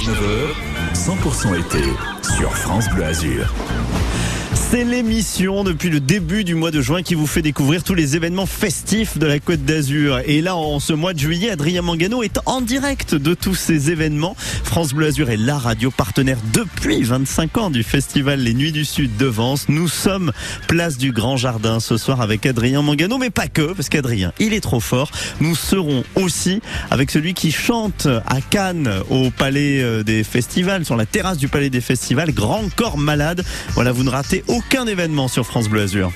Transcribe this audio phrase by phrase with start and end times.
[0.00, 1.84] 18h-19h, 100% été
[2.34, 3.52] sur France Bleu Azur.
[4.70, 8.14] C'est l'émission depuis le début du mois de juin qui vous fait découvrir tous les
[8.14, 10.20] événements festifs de la Côte d'Azur.
[10.26, 13.90] Et là, en ce mois de juillet, Adrien Mangano est en direct de tous ces
[13.90, 14.36] événements.
[14.62, 18.84] France Bleu Azur est la radio partenaire depuis 25 ans du festival Les Nuits du
[18.84, 19.68] Sud de Vence.
[19.68, 20.30] Nous sommes
[20.68, 24.54] place du Grand Jardin ce soir avec Adrien Mangano, mais pas que, parce qu'Adrien, il
[24.54, 25.10] est trop fort.
[25.40, 26.60] Nous serons aussi
[26.92, 31.48] avec celui qui chante à Cannes au Palais euh, des Festivals, sur la terrasse du
[31.48, 33.44] Palais des Festivals, Grand Corps Malade.
[33.70, 36.12] Voilà, vous ne ratez aucun aucun événement sur France Bleu Azur.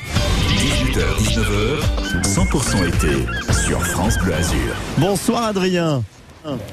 [0.48, 3.26] 18h, 19h, 100% été
[3.66, 4.74] sur France Bleu Azur.
[4.98, 6.02] Bonsoir Adrien.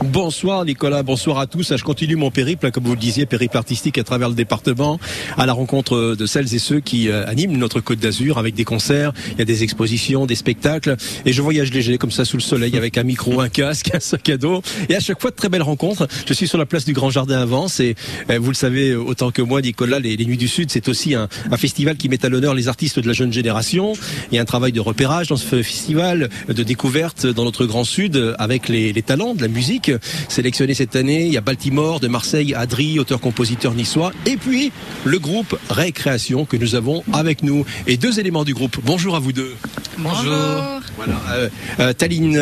[0.03, 1.75] Bonsoir Nicolas, bonsoir à tous.
[1.77, 4.99] Je continue mon périple, comme vous le disiez, périple artistique à travers le département,
[5.37, 8.65] à la rencontre de celles et ceux qui euh, animent notre Côte d'Azur avec des
[8.65, 12.35] concerts, il y a des expositions, des spectacles, et je voyage léger comme ça sous
[12.35, 15.31] le soleil avec un micro, un casque, un sac à dos, et à chaque fois
[15.31, 16.05] de très belles rencontres.
[16.25, 17.95] Je suis sur la place du Grand Jardin à Vence, et
[18.29, 21.29] euh, vous le savez autant que moi, Nicolas, les, Nuits du Sud, c'est aussi un,
[21.55, 23.93] festival qui met à l'honneur les artistes de la jeune génération.
[24.31, 27.85] Il y a un travail de repérage dans ce festival, de découverte dans notre Grand
[27.85, 29.91] Sud avec les talents de la musique musique
[30.27, 31.27] sélectionné cette année.
[31.27, 34.11] Il y a Baltimore, de Marseille, Adri, auteur-compositeur niçois.
[34.25, 34.71] Et puis,
[35.03, 37.63] le groupe Récréation que nous avons avec nous.
[37.85, 38.79] Et deux éléments du groupe.
[38.83, 39.55] Bonjour à vous deux.
[39.99, 40.81] Bonjour.
[40.97, 41.13] Voilà.
[41.33, 42.39] Euh, euh, Taline.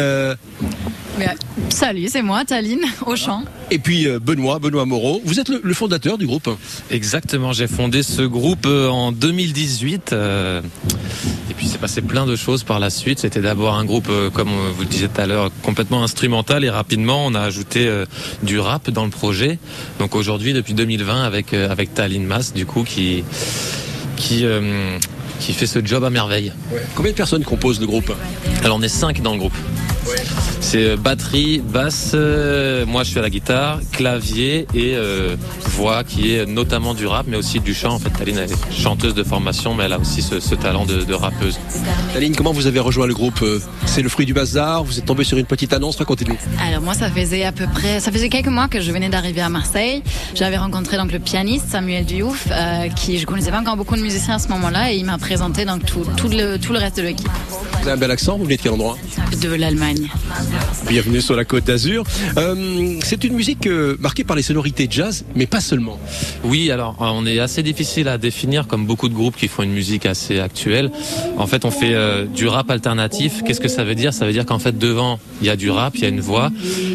[1.19, 1.25] Euh,
[1.69, 3.43] salut, c'est moi, Taline, au chant.
[3.71, 5.21] Et puis Benoît, Benoît Moreau.
[5.25, 6.49] Vous êtes le, fondateur du groupe
[6.89, 10.13] Exactement, j'ai fondé ce groupe en 2018.
[10.13, 13.19] et puis c'est passé plein de choses par la suite.
[13.19, 17.25] C'était d'abord un groupe, comme vous le disiez tout à l'heure, complètement instrumental et rapidement
[17.25, 17.89] on a ajouté
[18.41, 19.59] du rap dans le projet.
[19.99, 23.23] Donc aujourd'hui, depuis 2020, avec, avec Taline Mas, du coup, qui,
[24.15, 24.45] qui
[25.39, 26.51] qui fait ce job à merveille.
[26.95, 28.11] Combien de personnes composent le groupe?
[28.63, 29.55] Alors on est cinq dans le groupe.
[30.61, 36.03] C'est euh, batterie, basse, euh, moi je suis à la guitare, clavier et euh, voix
[36.03, 37.93] qui est notamment du rap mais aussi du chant.
[37.93, 41.59] En fait, Taline est chanteuse de formation mais elle a aussi ce, talent de, rappeuse.
[42.13, 43.43] Taline, comment vous avez rejoint le groupe
[43.85, 46.37] C'est le fruit du bazar Vous êtes tombé sur une petite annonce Racontez-nous.
[46.61, 49.41] Alors moi ça faisait à peu près, ça faisait quelques mois que je venais d'arriver
[49.41, 50.03] à Marseille.
[50.35, 52.47] J'avais rencontré donc le pianiste Samuel Diouf
[52.95, 55.65] qui je connaissais pas encore beaucoup de musiciens à ce moment-là et il m'a présenté
[55.65, 57.29] donc tout, le, tout le reste de l'équipe.
[57.81, 58.97] Vous avez un bel accent, vous venez de quel endroit?
[59.41, 60.09] De l'Allemagne.
[60.87, 62.03] Bienvenue sur la Côte d'Azur.
[62.37, 65.99] Euh, c'est une musique euh, marquée par les sonorités jazz, mais pas seulement.
[66.43, 69.61] Oui, alors euh, on est assez difficile à définir, comme beaucoup de groupes qui font
[69.61, 70.89] une musique assez actuelle.
[71.37, 71.95] En fait, on fait
[72.33, 73.43] du rap alternatif.
[73.45, 74.13] Qu'est-ce que ça veut dire?
[74.13, 76.19] Ça veut dire qu'en fait devant il y a du rap, il y a une
[76.21, 76.51] voix,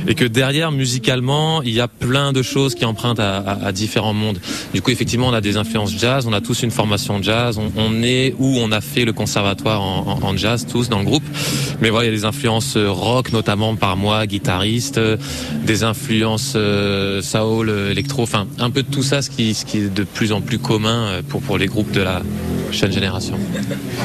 [0.09, 4.41] et que derrière musicalement il y a plein de choses qui empruntent à, différents mondes.
[4.73, 6.27] Du coup, effectivement, on a des influences jazz.
[6.27, 7.59] On a tous une formation jazz.
[7.77, 11.25] On, est où on a fait le conservatoire en, en jazz tous dans le groupe.
[11.81, 15.01] Mais voilà, il y a des influences rock notamment par moi, guitariste,
[15.65, 19.79] des influences euh, soul, électro, enfin un peu de tout ça, ce qui, ce qui
[19.79, 22.23] est de plus en plus commun euh, pour, pour les groupes de la
[22.73, 23.39] jeune génération.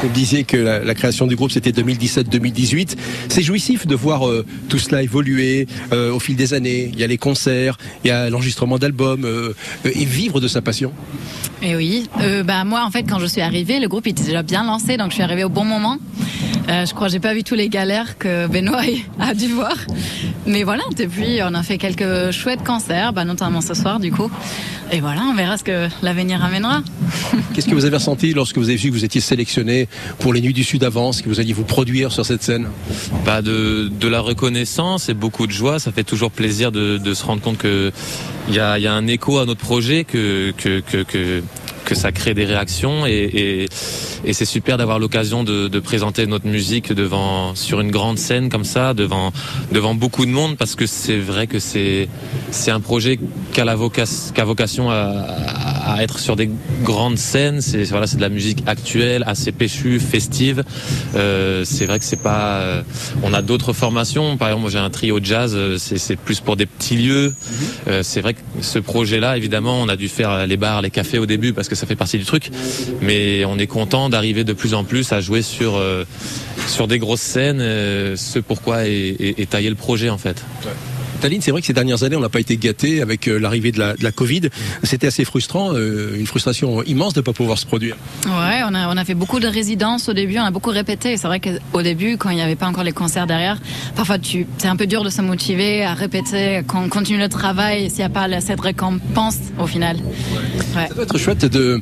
[0.03, 2.95] Vous disiez que la, création du groupe c'était 2017-2018.
[3.29, 6.89] C'est jouissif de voir euh, tout cela évoluer au fil des années.
[6.93, 9.27] Il y a les concerts, il y a l'enregistrement d'albums
[9.85, 10.91] et vivre de sa passion.
[11.61, 12.09] Et oui,
[12.45, 15.09] bah moi en fait quand je suis arrivée, le groupe était déjà bien lancé, donc
[15.09, 15.97] je suis arrivée au bon moment.
[16.69, 18.81] Euh, je crois que j'ai pas vu tous les galères que Benoît
[19.19, 19.73] a dû voir.
[20.45, 24.29] Mais voilà, depuis, on a fait quelques chouettes concerts, bah, notamment ce soir du coup.
[24.91, 26.81] Et voilà, on verra ce que l'avenir amènera.
[27.53, 29.87] Qu'est-ce que vous avez ressenti lorsque vous avez vu que vous étiez sélectionné
[30.19, 32.67] pour les Nuits du Sud Avance, que vous alliez vous produire sur cette scène?
[33.25, 35.79] Bah de, de la reconnaissance et beaucoup de joie.
[35.79, 37.91] Ça fait toujours plaisir de, de se rendre compte qu'il
[38.51, 41.43] y a, y a un écho à notre projet, que, que, que, que
[41.89, 43.65] que ça crée des réactions et,
[44.23, 48.49] et, c'est super d'avoir l'occasion de, de, présenter notre musique devant sur une grande scène
[48.49, 49.31] comme ça, devant
[49.71, 52.07] devant beaucoup de monde parce que c'est vrai que c'est
[52.51, 53.19] c'est un projet
[53.51, 56.49] qui a la vocation, vocation à à être sur des
[56.83, 57.61] grandes scènes.
[57.61, 60.63] C'est voilà, c'est de la musique actuelle, assez péchue, festive.
[61.15, 62.59] Euh, c'est vrai que c'est pas.
[62.59, 62.81] Euh,
[63.23, 64.37] on a d'autres formations.
[64.37, 65.53] Par exemple, moi j'ai un trio jazz.
[65.55, 67.33] Euh, c'est plus pour des petits lieux.
[67.87, 71.19] Euh, c'est vrai que ce projet-là, évidemment, on a dû faire les bars, les cafés
[71.19, 72.51] au début parce que ça fait partie du truc.
[73.01, 75.81] Mais on est content d'arriver de plus en plus à jouer sur
[76.67, 77.59] sur des grosses scènes.
[77.59, 80.43] ce pourquoi est, est, taillé le projet en fait.
[81.19, 83.71] Taline, c'est vrai que ces dernières années, on n'a pas été gâté avec euh, l'arrivée
[83.71, 84.49] de la, de la Covid.
[84.83, 87.95] C'était assez frustrant, euh, une frustration immense de ne pas pouvoir se produire.
[88.25, 91.17] Ouais, on a, on a fait beaucoup de résidences au début, on a beaucoup répété.
[91.17, 93.57] C'est vrai qu'au début, quand il n'y avait pas encore les concerts derrière,
[93.95, 97.89] parfois tu, c'est un peu dur de se motiver à répéter, qu'on continue le travail
[97.89, 99.97] s'il n'y a pas cette récompense au final.
[100.75, 100.87] Ouais.
[100.87, 101.81] Ça doit être chouette de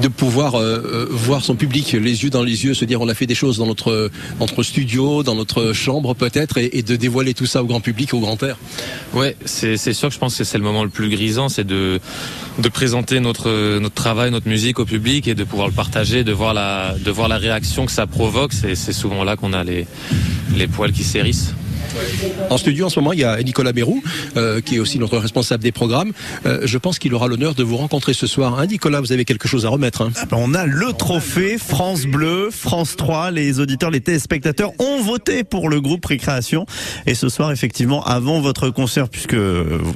[0.00, 3.08] de pouvoir euh, euh, voir son public les yeux dans les yeux, se dire on
[3.08, 4.10] a fait des choses dans notre
[4.62, 8.42] studio, dans notre chambre peut-être, et, de dévoiler tout ça au grand public, au grand
[8.42, 8.56] air.
[9.14, 12.00] Ouais, c'est sûr que je pense que c'est le moment le plus grisant, c'est de
[12.72, 17.38] présenter notre travail, notre musique au public et de pouvoir le partager, de voir la
[17.38, 18.52] réaction que ça provoque.
[18.52, 19.86] C'est c'est souvent là qu'on a les
[20.56, 21.54] les poils qui s'hérissent.
[22.50, 24.02] En studio en ce moment, il y a Nicolas Mérou,
[24.36, 26.12] euh, qui est aussi notre responsable des programmes.
[26.46, 28.58] Euh, je pense qu'il aura l'honneur de vous rencontrer ce soir.
[28.58, 30.02] Hein, Nicolas, vous avez quelque chose à remettre.
[30.02, 30.12] Hein.
[30.16, 33.30] Ah ben, on a le trophée France Bleu, France 3.
[33.30, 36.66] Les auditeurs, les téléspectateurs ont voté pour le groupe Récréation.
[37.06, 39.36] Et ce soir, effectivement, avant votre concert, puisque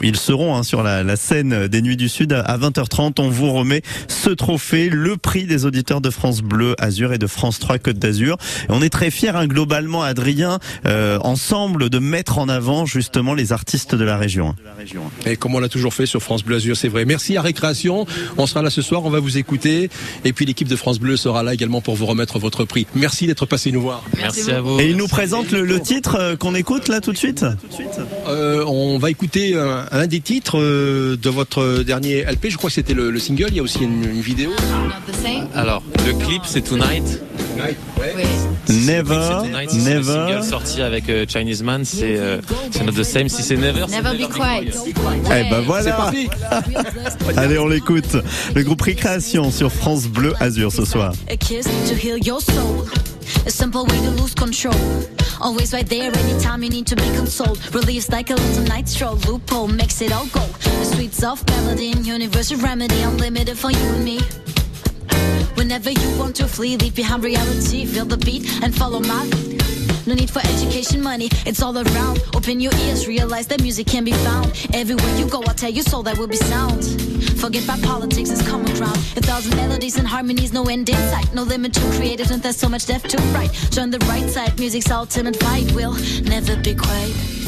[0.02, 3.52] ils seront hein, sur la, la, scène des Nuits du Sud à 20h30, on vous
[3.52, 7.78] remet ce trophée, le prix des auditeurs de France Bleu, Azur et de France 3
[7.78, 8.36] Côte d'Azur.
[8.68, 13.52] On est très fiers, hein, globalement, Adrien, euh, ensemble de mettre en avant justement les
[13.52, 14.54] artistes de la région.
[15.26, 17.04] Et comme on l'a toujours fait sur France Bleu Azur, c'est vrai.
[17.04, 18.06] Merci à Récréation.
[18.38, 19.90] On sera là ce soir, on va vous écouter.
[20.24, 22.86] Et puis l'équipe de France Bleu sera là également pour vous remettre votre prix.
[22.94, 24.02] Merci d'être passé nous voir.
[24.16, 24.78] Merci, à vous.
[24.80, 27.44] Et il nous présente le, le titre euh, qu'on écoute là tout de suite.
[28.28, 32.46] Euh, on va écouter un, un des titres euh, de votre dernier LP.
[32.50, 33.46] Je crois que c'était le, le, single.
[33.48, 34.50] Il y a aussi une, une vidéo.
[35.54, 37.20] Alors, le clip c'est Tonight.
[38.68, 39.94] Never, Never.
[39.94, 42.40] Le single sorti avec euh, Chinese Man, c'est euh,
[42.84, 43.28] not the same.
[43.28, 44.72] Si c'est Never, Never be quiet.
[45.26, 46.10] Eh ben voilà.
[47.36, 48.16] Allez, on l'écoute.
[48.54, 51.12] Le groupe Récréation sur France Bleu Azur ce soir.
[51.30, 52.86] A kiss to heal your soul.
[53.46, 54.74] A simple way to lose control.
[55.40, 57.58] Always right there anytime you need to be consoled.
[57.74, 59.16] Relieves like a little night stroll.
[59.26, 60.54] Loophole makes it all gold.
[60.64, 63.00] A sweet soft melody universal remedy.
[63.02, 64.20] Unlimited for you and me.
[65.54, 67.86] Whenever you want to flee, leave behind reality.
[67.86, 69.62] Feel the beat and follow my lead.
[70.06, 72.20] No need for education money, it's all around.
[72.34, 74.46] Open your ears, realize that music can be found.
[74.74, 76.84] Everywhere you go, I'll tell you soul that will be sound.
[77.40, 78.96] Forget about politics, it's common ground.
[79.16, 81.32] A thousand melodies and harmonies, no end in sight.
[81.32, 83.52] No limit to creative, and there's so much depth to write.
[83.70, 85.94] Join the right side, music's ultimate fight will
[86.24, 87.41] never be quiet.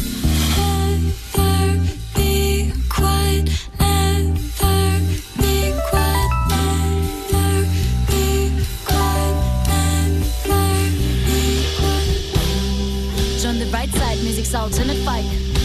[14.44, 15.25] Side, music's ultimate fight.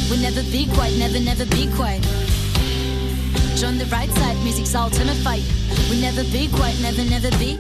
[0.10, 2.02] We'll never be quiet, never, never be quiet.
[3.56, 5.44] Join the right side, music's ultimate fight.
[5.90, 7.60] We'll never be quiet, never, never be.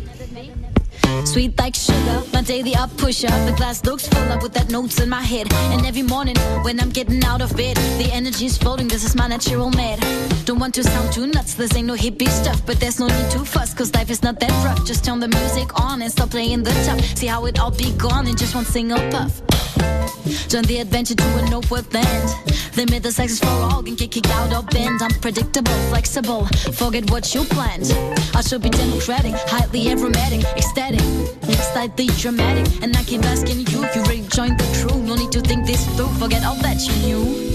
[1.25, 3.27] Sweet like sugar, my daily up pusher.
[3.27, 5.51] The glass looks full up with that notes in my head.
[5.73, 8.87] And every morning when I'm getting out of bed, the energy's floating.
[8.87, 9.99] This is my natural med.
[10.45, 12.65] Don't want to sound too nuts, this ain't no hippie stuff.
[12.65, 14.85] But there's no need to fuss, cause life is not that rough.
[14.85, 17.01] Just turn the music on and stop playing the tough.
[17.17, 19.41] See how it all be gone in just one single puff.
[20.47, 22.29] Join the adventure to a no-worth land.
[22.75, 25.01] Limit the sexes for all and get kicked out or bend.
[25.01, 26.45] Unpredictable, flexible.
[26.73, 27.91] Forget what you planned.
[28.35, 31.01] I should be democratic, highly aromatic, ecstatic,
[31.73, 32.65] slightly dramatic.
[32.81, 35.01] And I keep asking you, you ready to join the crew?
[35.03, 36.07] No need to think this through.
[36.19, 37.48] Forget all that you knew.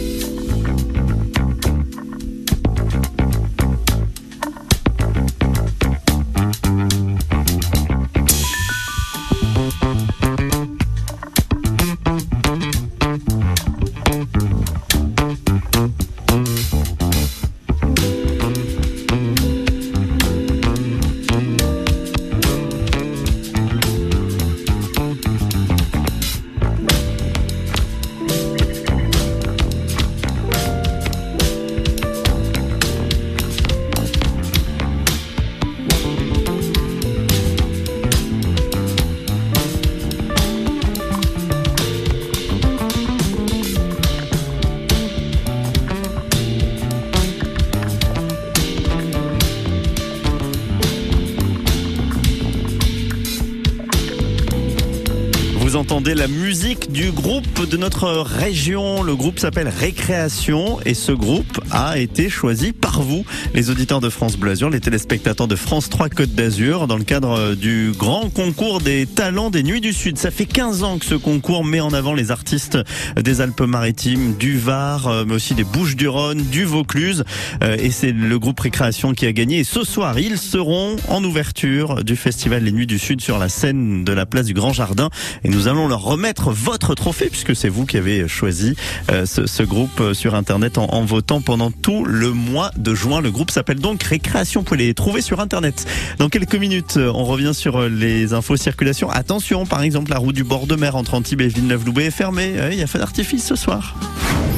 [56.15, 59.03] La musique du groupe de notre région.
[59.03, 63.25] Le groupe s'appelle Récréation et ce groupe a été choisi par vous,
[63.55, 67.03] les auditeurs de France Bleu Azur, les téléspectateurs de France 3 Côte d'Azur, dans le
[67.03, 70.17] cadre du grand concours des talents des Nuits du Sud.
[70.17, 72.79] Ça fait 15 ans que ce concours met en avant les artistes
[73.21, 77.25] des Alpes-Maritimes, du Var, euh, mais aussi des Bouches-du-Rhône, du Vaucluse.
[77.65, 79.59] Euh, Et c'est le groupe Récréation qui a gagné.
[79.59, 83.49] Et ce soir, ils seront en ouverture du festival Les Nuits du Sud sur la
[83.49, 85.11] scène de la place du Grand Jardin.
[85.43, 88.77] Et nous allons leur remettre votre trophée puisque c'est vous qui avez choisi
[89.11, 92.84] euh, ce, ce, groupe euh, sur internet en, en, votant pendant tout le mois de
[92.93, 93.21] juin.
[93.21, 94.61] Le groupe s'appelle donc Récréation.
[94.61, 95.87] Vous pouvez les trouver sur internet.
[96.19, 99.09] Dans quelques minutes, euh, on revient sur les infos circulation.
[99.11, 102.55] Attention, par exemple, la route du bord de mer entre Antibes et Villeneuve-Loubet est fermée.
[102.73, 103.95] Il y a feu d'artifice ce soir.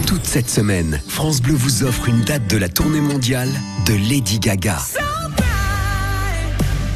[0.07, 3.51] Toute cette semaine, France Bleu vous offre une date de la tournée mondiale
[3.87, 4.79] de Lady Gaga.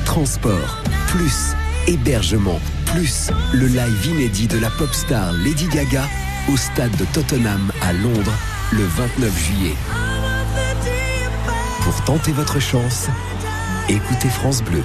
[0.05, 1.55] transport, plus
[1.87, 6.09] hébergement, plus le live inédit de la pop star Lady Gaga
[6.49, 8.33] au stade de Tottenham à Londres
[8.73, 9.75] le 29 juillet.
[11.91, 13.09] Pour tenter votre chance,
[13.89, 14.81] écoutez France Bleu.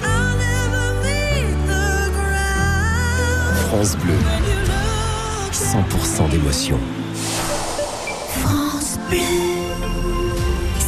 [3.68, 4.18] France Bleu,
[5.52, 6.80] 100% d'émotion.
[8.40, 9.55] France Bleu.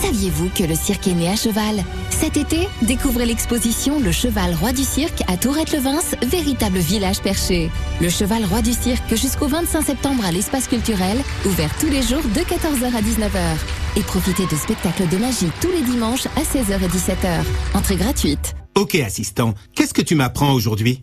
[0.08, 1.84] Saviez-vous que le cirque est né à cheval?
[2.08, 7.70] Cet été, découvrez l'exposition Le Cheval Roi du Cirque à Tourette-le-Vince, véritable village perché.
[8.00, 12.22] Le Cheval Roi du Cirque jusqu'au 25 septembre à l'espace culturel, ouvert tous les jours
[12.22, 13.98] de 14h à 19h.
[13.98, 17.44] Et profitez de spectacles de magie tous les dimanches à 16h et 17h.
[17.74, 18.54] Entrée gratuite.
[18.78, 21.02] Ok assistant, qu'est-ce que tu m'apprends aujourd'hui?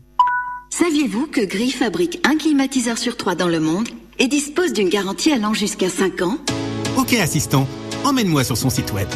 [0.71, 5.31] Saviez-vous que Gris fabrique un climatiseur sur trois dans le monde et dispose d'une garantie
[5.31, 6.39] allant jusqu'à 5 ans?
[6.97, 7.67] Ok assistant,
[8.05, 9.07] emmène-moi sur son site web.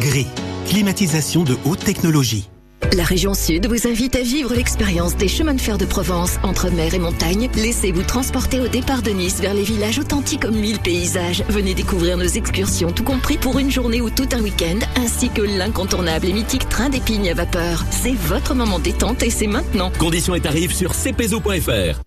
[0.00, 0.26] Gris,
[0.66, 2.48] climatisation de haute technologie.
[2.96, 6.70] La région Sud vous invite à vivre l'expérience des chemins de fer de Provence entre
[6.70, 7.48] mer et montagne.
[7.54, 11.44] Laissez-vous transporter au départ de Nice vers les villages authentiques aux mille paysages.
[11.48, 15.42] Venez découvrir nos excursions, tout compris pour une journée ou tout un week-end, ainsi que
[15.42, 17.84] l'incontournable et mythique train d'épignes à vapeur.
[17.90, 19.92] C'est votre moment détente et c'est maintenant.
[19.98, 22.00] Conditions et tarifs sur cpzo.fr.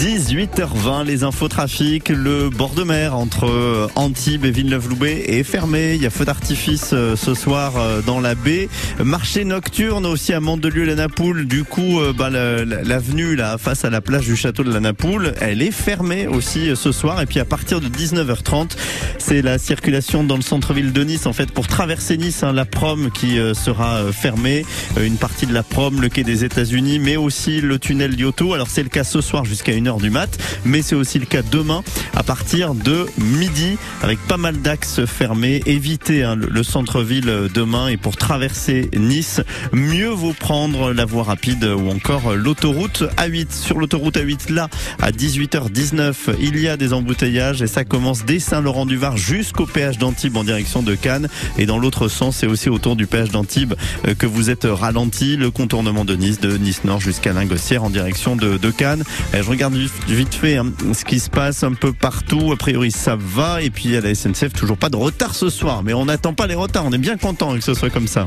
[0.00, 5.94] 18h20, les infos trafic, le bord de mer entre euh, Antibes et Villeneuve-Loubet est fermé.
[5.94, 8.68] Il y a feu d'artifice euh, ce soir euh, dans la baie.
[9.02, 11.46] Marché nocturne aussi à Mandelieu la Napoule.
[11.46, 14.80] Du coup, bah, la- la- l'avenue là face à la plage du château de la
[14.80, 17.20] Napoule, elle est fermée aussi ce soir.
[17.22, 18.76] Et puis à partir de 19h30,
[19.18, 22.64] c'est la circulation dans le centre-ville de Nice en fait pour traverser Nice, hein, la
[22.64, 24.64] prom qui sera fermée,
[25.00, 28.54] une partie de la prom, le quai des États-Unis, mais aussi le tunnel d'Yoto.
[28.54, 31.42] Alors c'est le cas ce soir jusqu'à 1h du mat, mais c'est aussi le cas
[31.42, 31.82] demain
[32.14, 35.62] à partir de midi avec pas mal d'axes fermés.
[35.66, 39.40] Évitez hein, le, le centre-ville euh, demain et pour traverser Nice,
[39.72, 43.52] mieux vaut prendre la voie rapide ou encore euh, l'autoroute A8.
[43.52, 44.68] Sur l'autoroute A8 là,
[45.00, 50.36] à 18h19, il y a des embouteillages et ça commence dès Saint-Laurent-du-Var jusqu'au péage d'Antibes
[50.36, 53.74] en direction de Cannes et dans l'autre sens, c'est aussi autour du péage d'Antibes
[54.06, 57.90] euh, que vous êtes ralenti, le contournement de Nice, de Nice Nord jusqu'à Lingossière en
[57.90, 59.04] direction de, Cannes.
[59.34, 62.52] Euh, Je regarde vite, vite fait hein, ce qui se passe un peu partout.
[62.52, 63.62] A priori, ça va.
[63.62, 65.82] Et puis à la SNCF, toujours pas de retard ce soir.
[65.82, 66.84] Mais on n'attend pas les retards.
[66.86, 68.26] On est bien content que ce soit comme ça.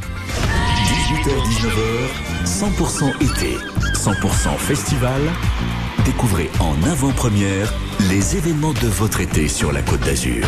[0.85, 3.57] 18h-19h, 100% été,
[3.93, 5.21] 100% festival.
[6.05, 7.73] Découvrez en avant-première
[8.09, 10.45] les événements de votre été sur la Côte d'Azur.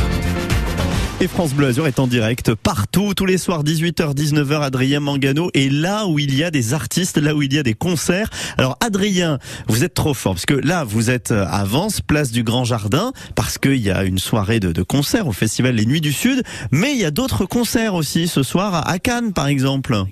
[1.21, 5.51] Et France Bleu Azur est en direct partout, tous les soirs, 18h, 19h, Adrien Mangano.
[5.53, 8.29] Et là où il y a des artistes, là où il y a des concerts.
[8.57, 12.43] Alors, Adrien, vous êtes trop fort, parce que là, vous êtes à Vence, place du
[12.43, 15.99] Grand Jardin, parce qu'il y a une soirée de, de concerts au festival Les Nuits
[15.99, 16.41] du Sud.
[16.71, 20.05] Mais il y a d'autres concerts aussi ce soir à Cannes, par exemple.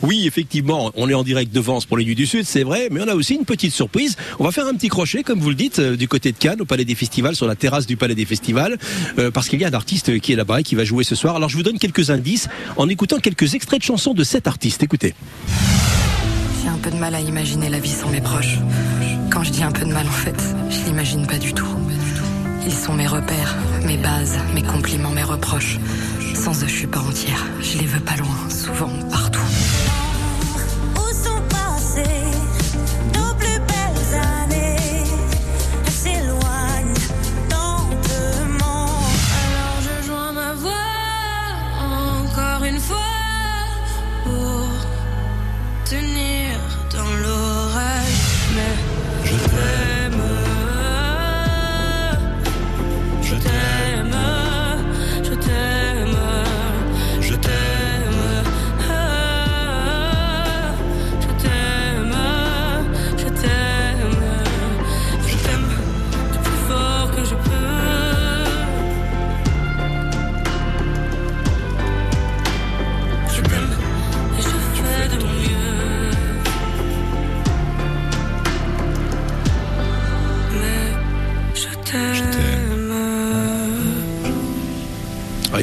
[0.00, 2.88] Oui, effectivement, on est en direct de Vence pour les Nuits du Sud, c'est vrai,
[2.90, 4.16] mais on a aussi une petite surprise.
[4.38, 6.62] On va faire un petit crochet, comme vous le dites, euh, du côté de Cannes,
[6.62, 8.78] au Palais des Festivals, sur la terrasse du Palais des Festivals,
[9.18, 11.14] euh, parce qu'il y a un artiste qui est là-bas et qui va jouer ce
[11.14, 11.36] soir.
[11.36, 14.82] Alors je vous donne quelques indices en écoutant quelques extraits de chansons de cet artiste.
[14.82, 15.14] Écoutez.
[16.62, 18.58] J'ai un peu de mal à imaginer la vie sans mes proches.
[19.30, 21.66] Quand je dis un peu de mal, en fait, je l'imagine pas du tout.
[22.64, 25.78] Ils sont mes repères, mes bases, mes compliments, mes reproches.
[26.34, 27.46] Sans eux, je suis pas entière.
[27.60, 29.40] Je les veux pas loin, souvent, partout.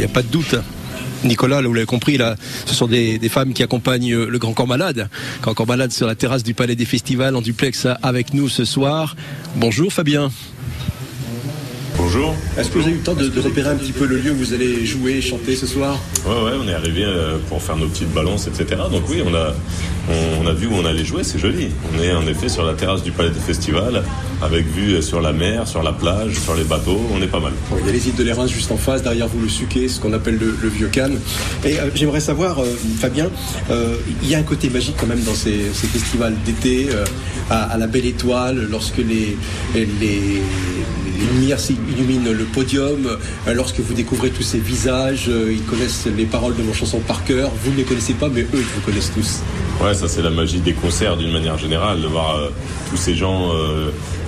[0.10, 0.56] Pas de doute.
[1.24, 2.18] Nicolas, vous l'avez compris,
[2.66, 5.10] ce sont des, des femmes qui accompagnent euh, le Grand Corps Malade.
[5.42, 8.64] Grand Corps Malade sur la terrasse du Palais des Festivals en duplex avec nous ce
[8.66, 9.16] soir.
[9.56, 10.32] Bonjour Fabien.
[12.12, 12.34] Bonjour.
[12.58, 14.32] Est-ce que vous avez eu le temps de, de repérer un petit peu le lieu
[14.32, 15.96] où vous allez jouer, chanter ce soir?
[16.26, 18.82] Ouais, ouais, on est arrivé euh, pour faire nos petites balances, etc.
[18.92, 19.54] Donc oui, on a,
[20.10, 21.68] on, on a vu où on allait jouer, c'est joli.
[21.94, 24.04] On est en effet sur la terrasse du Palais des Festivals,
[24.42, 27.40] avec vue euh, sur la mer, sur la plage, sur les bateaux, on est pas
[27.40, 27.54] mal.
[27.80, 30.00] Il y a les îles de l'Érins juste en face, derrière vous le Suquet, ce
[30.00, 31.20] qu'on appelle le, le Vieux Cannes.
[31.64, 32.66] Et euh, j'aimerais savoir, euh,
[33.00, 33.30] Fabien,
[33.70, 36.88] euh, il y a un côté magique quand même dans ces, ces festivals d'été,
[37.52, 39.38] à, à la Belle Étoile, lorsque les,
[39.76, 40.42] les,
[41.20, 46.08] les lumières illuminent le podium, euh, lorsque vous découvrez tous ces visages, euh, ils connaissent
[46.08, 48.60] les paroles de vos chansons par cœur, vous ne les connaissez pas, mais eux, ils
[48.60, 49.42] vous connaissent tous.
[49.84, 52.50] Ouais, ça c'est la magie des concerts d'une manière générale, de voir euh,
[52.90, 53.52] tous ces gens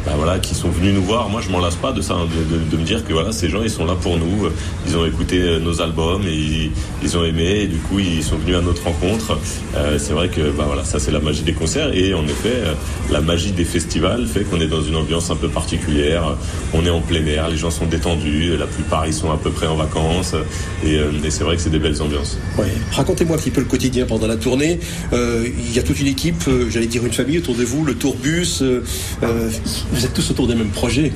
[0.06, 1.30] bah, voilà, qui sont venus nous voir.
[1.30, 3.32] Moi, je m'en lasse pas de ça, hein, de, de- de me dire que voilà,
[3.32, 4.48] ces gens, ils sont là pour nous.
[4.88, 6.72] Ils ont écouté euh, nos albums et ils,
[7.04, 7.62] ils ont aimé.
[7.64, 9.38] Et du coup, ils sont venus à notre rencontre.
[9.76, 11.94] Euh, c'est vrai que bah, voilà, ça c'est la magie des concerts.
[11.94, 12.74] Et en effet, euh,
[13.12, 16.36] la magie des festivals fait qu'on est dans une ambiance un peu particulière.
[16.74, 18.56] On est en plein air, les gens sont détendus.
[18.58, 20.34] La plupart, ils sont à peu près en vacances.
[20.86, 22.38] Et, euh, c'est vrai que c'est des belles ambiances.
[22.92, 24.80] Racontez-moi un petit peu le quotidien pendant la tournée.
[25.14, 27.86] Euh, il y a toute une équipe, euh, j'allais dire une famille autour de vous,
[27.86, 28.60] le tourbus.
[28.62, 28.82] euh,
[29.24, 29.50] euh,
[29.92, 31.12] vous êtes tous autour des mêmes projets.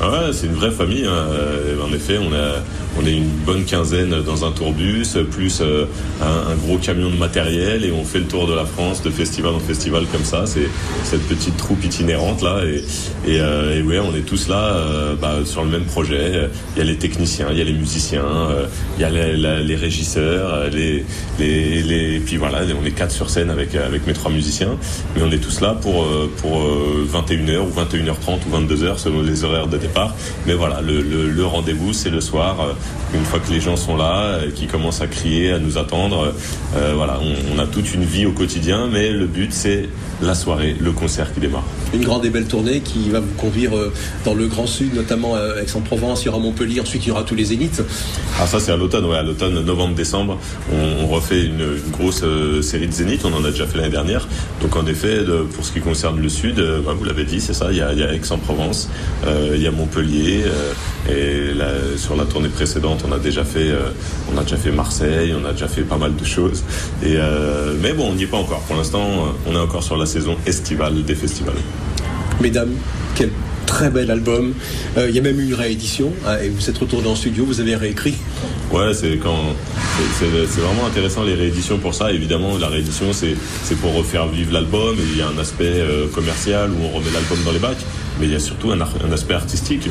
[0.00, 1.04] Ah Ouais, c'est une vraie famille.
[1.04, 1.26] hein.
[1.30, 2.62] Euh, En effet, on a,
[3.00, 5.86] on est une bonne quinzaine dans un tourbus, plus euh,
[6.22, 9.54] un, gros camion de matériel, et on fait le tour de la France de festival
[9.54, 10.44] en festival comme ça.
[10.46, 10.68] C'est
[11.04, 15.64] cette petite troupe itinérante là, et, euh, ouais, on est tous là euh, bah, sur
[15.64, 16.48] le même projet.
[16.74, 19.76] Il y a les techniciens, il y a les musiciens, euh, il y a les,
[19.76, 21.04] régisseurs, les,
[21.38, 23.74] les, et puis voilà, on est quatre sur scène avec
[24.06, 24.76] mes trois musiciens,
[25.14, 26.06] mais on est tous là pour
[26.40, 30.14] pour euh, 21h ou 21h30 ou 22h selon les horaires de départ.
[30.46, 32.74] Mais voilà, le, le, le rendez-vous c'est le soir,
[33.14, 36.34] une fois que les gens sont là, euh, qui commencent à crier, à nous attendre.
[36.76, 39.88] euh, voilà, on, on a toute une vie au quotidien, mais le but c'est
[40.22, 41.64] la soirée, le concert qui démarre.
[41.92, 43.92] Une grande et belle tournée qui va vous conduire euh,
[44.24, 47.24] dans le Grand Sud, notamment euh, Aix-en-Provence, il y aura Montpellier, ensuite il y aura
[47.24, 47.82] tous les zéniths.
[48.40, 50.38] Ah ça c'est à l'automne, ouais, à l'automne, novembre-décembre,
[50.72, 53.76] on, on refait une, une grosse euh, série de zéniths, on en a déjà fait
[53.78, 54.26] l'année dernière.
[54.62, 57.40] Donc en effet, de- pour ce qui concerne le sud, euh, bah, vous l'avez dit,
[57.40, 58.88] c'est ça, il y a, Aix-en-Provence,
[59.26, 60.72] euh, il y a Montpellier, euh,
[61.10, 63.90] et sur la tournée précédente, on a déjà fait, euh,
[64.34, 66.62] on a déjà fait Marseille, on a déjà fait pas mal de choses.
[67.02, 68.60] Et euh, mais bon, on n'y est pas encore.
[68.60, 71.54] Pour l'instant, euh, on est encore sur la saison estivale des festivals.
[72.40, 72.72] Mesdames,
[73.14, 73.30] quel
[73.66, 74.52] très bel album.
[74.98, 77.44] Euh, il y a même eu une réédition, hein, et vous êtes retourné en studio,
[77.46, 78.14] vous avez réécrit.
[78.70, 79.38] Ouais, c'est quand
[80.18, 82.12] c'est- vraiment intéressant les rééditions pour ça.
[82.12, 83.34] Évidemment, la réédition c'est
[83.80, 87.38] pour refaire vivre l'album il y a un aspect euh, commercial où on remet l'album
[87.44, 87.78] dans les bacs,
[88.18, 88.80] mais il y a surtout un,
[89.12, 89.88] aspect artistique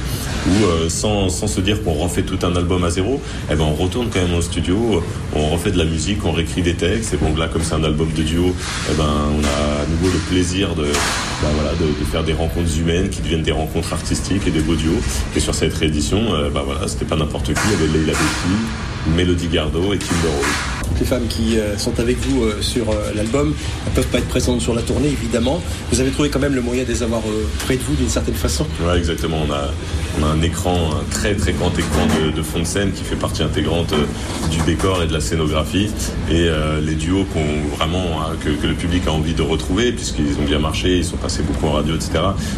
[0.47, 3.63] où euh, sans, sans se dire qu'on refait tout un album à zéro, eh ben
[3.63, 5.03] on retourne quand même au studio,
[5.35, 7.83] on refait de la musique, on réécrit des textes et bon là comme c'est un
[7.83, 8.55] album de duo,
[8.91, 12.77] eh ben on a à nouveau le plaisir de ben, voilà de, faire des rencontres
[12.79, 15.01] humaines qui deviennent des rencontres artistiques et des beaux duos.
[15.35, 18.13] Et sur cette réédition, euh, ben voilà c'était pas n'importe qui, il y avait Leila
[18.13, 20.72] Bekti, Mélodie Gardot et Rose.
[20.99, 23.53] Les femmes qui euh, sont avec vous euh, sur euh, l'album
[23.85, 25.61] ne peuvent pas être présentes sur la tournée, évidemment.
[25.91, 27.21] Vous avez trouvé quand même le moyen de les avoir
[27.65, 28.65] près de vous d'une certaine façon.
[28.85, 29.37] Ouais, exactement.
[29.47, 29.71] On a,
[30.19, 33.15] on a un écran, un très très grand écran de, fond de scène qui fait
[33.15, 34.05] partie intégrante euh,
[34.51, 35.89] du décor et de la scénographie.
[36.29, 37.25] Et euh, les duos
[37.75, 41.43] vraiment que, le public a envie de retrouver, puisqu'ils ont bien marché, ils sont passés
[41.43, 42.11] beaucoup en radio, etc.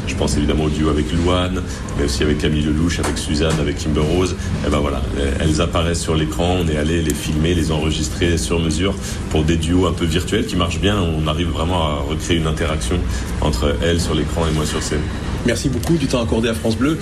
[0.08, 1.62] Je pense évidemment au duo avec Louane,
[1.98, 4.36] mais aussi avec Camille Lelouch, avec Suzanne, avec Kimber Rose.
[4.65, 5.02] Et ben voilà,
[5.39, 6.58] elles apparaissent sur l'écran.
[6.62, 8.96] On est allé les filmer, les enregistrer sur mesure
[9.30, 10.98] pour des duos un peu virtuels qui marchent bien.
[11.02, 12.98] On arrive vraiment à recréer une interaction
[13.41, 15.02] entre elles sur l'écran et moi sur scène.
[15.46, 16.98] Merci beaucoup du temps accordé à France Bleu,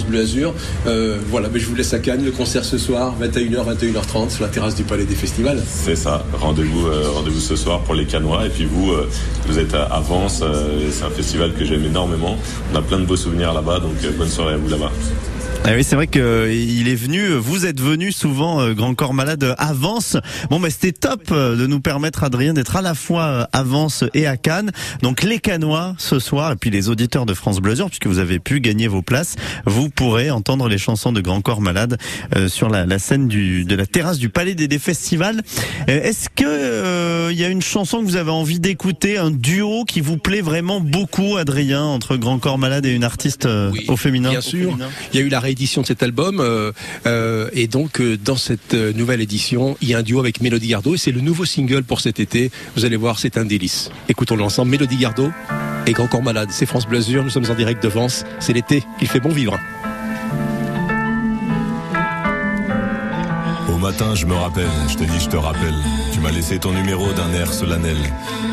[0.00, 0.54] Bleu Azur.
[0.86, 2.24] Euh, voilà, mais je vous laisse à Cannes.
[2.24, 5.62] Le concert ce soir, 21h, 21h30, sur la terrasse du Palais des Festivals.
[5.66, 6.24] C'est ça.
[6.32, 8.46] Rendez-vous, euh, rendez-vous ce soir pour les Canois.
[8.46, 9.08] Et puis vous, euh,
[9.46, 10.42] vous êtes à Avance.
[10.90, 12.36] c'est un festival que j'aime énormément.
[12.72, 13.80] On a plein de beaux souvenirs là-bas.
[13.80, 14.90] Donc bonne soirée à vous là-bas.
[15.64, 18.94] Ah oui, c'est vrai que euh, il est venu, vous êtes venu souvent, euh, Grand
[18.96, 20.16] Corps Malade, euh, avance.
[20.50, 24.02] Bon, bah, c'était top euh, de nous permettre, Adrien, d'être à la fois euh, avance
[24.12, 24.72] et à Cannes.
[25.02, 28.40] Donc, les Canois ce soir, et puis les auditeurs de France Bleu puisque vous avez
[28.40, 31.96] pu gagner vos places, vous pourrez entendre les chansons de Grand Corps Malade
[32.36, 35.42] euh, sur la, la scène du, de la terrasse du Palais des, des Festivals.
[35.88, 39.30] Euh, Est-ce que euh, il y a une chanson que vous avez envie d'écouter, un
[39.30, 43.72] duo qui vous plaît vraiment beaucoup, Adrien, entre Grand Corps Malade et une artiste euh,
[43.86, 44.30] au féminin?
[44.30, 44.70] Bien sûr.
[44.70, 46.72] féminin Il y a eu la réédition de cet album euh,
[47.06, 50.68] euh, et donc euh, dans cette nouvelle édition, il y a un duo avec Mélodie
[50.68, 52.52] Gardot et c'est le nouveau single pour cet été.
[52.76, 53.90] Vous allez voir, c'est un délice.
[54.08, 54.70] Écoutons-le ensemble.
[54.70, 55.30] Mélodie Gardot
[55.86, 56.50] et Grand Corps Malade.
[56.52, 57.24] C'est France Blasure.
[57.24, 58.24] Nous sommes en direct de Vence.
[58.38, 58.84] C'est l'été.
[59.00, 59.58] Il fait bon vivre.
[63.82, 65.74] Matin, je me rappelle, je te dis, je te rappelle.
[66.12, 67.96] Tu m'as laissé ton numéro d'un air solennel.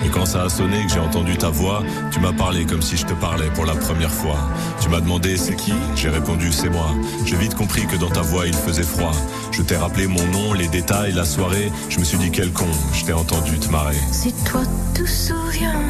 [0.03, 2.97] Et quand ça a sonné, que j'ai entendu ta voix, tu m'as parlé comme si
[2.97, 4.37] je te parlais pour la première fois.
[4.81, 5.73] Tu m'as demandé c'est qui?
[5.95, 6.89] J'ai répondu c'est moi.
[7.25, 9.11] J'ai vite compris que dans ta voix il faisait froid.
[9.51, 11.71] Je t'ai rappelé mon nom, les détails, la soirée.
[11.89, 13.97] Je me suis dit quel con, je t'ai entendu te marrer.
[14.11, 14.61] Si toi
[14.95, 15.83] te souviens,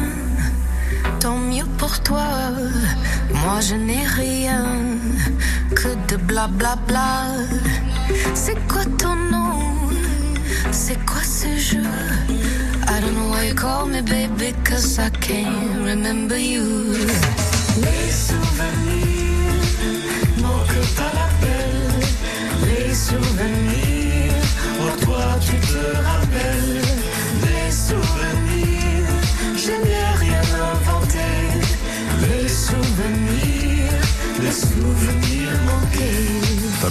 [1.18, 2.26] tant mieux pour toi.
[3.32, 4.66] Moi je n'ai rien
[6.30, 7.26] que de blablabla.
[8.34, 9.90] C'est quoi ton nom?
[10.70, 11.82] C'est quoi ce jeu?
[12.88, 16.94] I don't know why you call me baby, cause I can't remember you.
[17.76, 19.62] Les souvenirs
[20.42, 21.72] manquent à l'appel.
[22.66, 24.34] Les souvenirs,
[24.80, 26.89] oh toi tu te rappelles.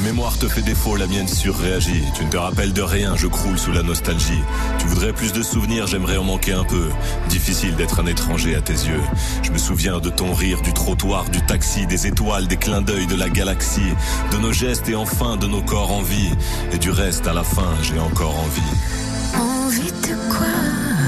[0.04, 2.04] Mémoire te fait défaut, la mienne surréagit.
[2.16, 4.42] Tu ne te rappelles de rien, je croule sous la nostalgie.
[4.80, 6.90] Tu voudrais plus de souvenirs, j'aimerais en manquer un peu.
[7.28, 9.02] Difficile d'être un étranger à tes yeux.
[9.44, 13.08] Je me souviens de ton rire, du trottoir, du taxi, des étoiles, des clins d'œil
[13.08, 13.94] de la galaxie,
[14.32, 16.32] de nos gestes et enfin de nos corps en vie.
[16.72, 18.62] Et du reste, à la fin, j'ai encore envie.
[19.38, 20.99] Envie de quoi?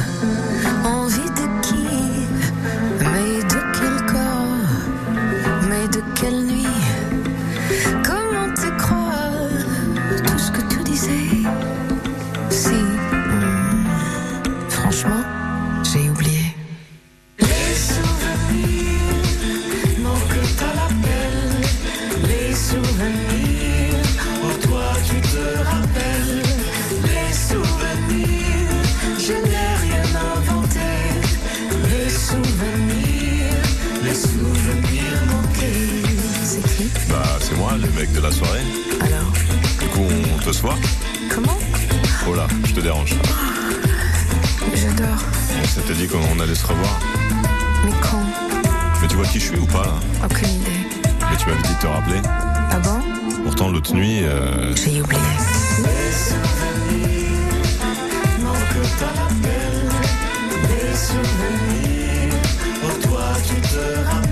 [43.05, 43.15] Te dérange.
[44.75, 45.23] J'adore
[45.61, 46.99] On s'était dit qu'on allait se revoir.
[47.85, 48.23] Mais quand
[49.01, 49.93] Mais tu vois qui je suis ou pas là
[50.25, 50.87] Aucune idée
[51.29, 52.21] Mais tu m'avais dit de te rappeler.
[52.71, 53.01] Ah bon
[53.43, 55.21] Pourtant, l'autre nuit, euh, J'ai oublié
[55.79, 57.31] Les souvenirs
[58.43, 59.89] manquent à l'appel
[60.69, 62.35] Les souvenirs
[62.83, 64.30] Oh toi tu te rappelles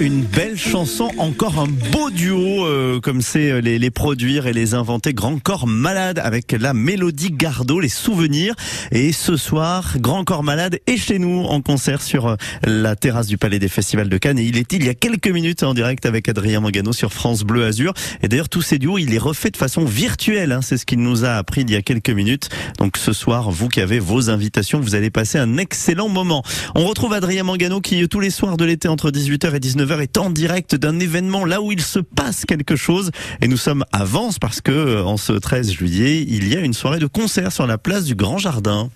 [0.00, 4.52] une belle chanson, encore un beau duo, euh, comme c'est euh, les, les produire et
[4.52, 5.14] les inventer.
[5.14, 8.54] Grand Corps Malade avec la mélodie Gardot, les souvenirs.
[8.90, 13.28] Et ce soir, Grand Corps Malade est chez nous en concert sur euh, la terrasse
[13.28, 14.38] du Palais des Festivals de Cannes.
[14.38, 17.44] Et il est il y a quelques minutes en direct avec Adrien Mangano sur France
[17.44, 17.94] Bleu Azur.
[18.22, 20.50] Et d'ailleurs, tous ces duos, il les refait de façon virtuelle.
[20.50, 22.48] Hein, c'est ce qu'il nous a appris il y a quelques minutes.
[22.78, 26.42] Donc ce soir, vous qui avez vos invitations, vous allez passer un excellent moment.
[26.74, 30.18] On retrouve Adrien Mangano qui, tous les soirs de l'été, entre 18h et 19h, est
[30.18, 33.10] en direct d'un événement là où il se passe quelque chose.
[33.40, 34.04] Et nous sommes à
[34.40, 37.66] parce que, euh, en ce 13 juillet, il y a une soirée de concert sur
[37.66, 38.90] la place du Grand Jardin.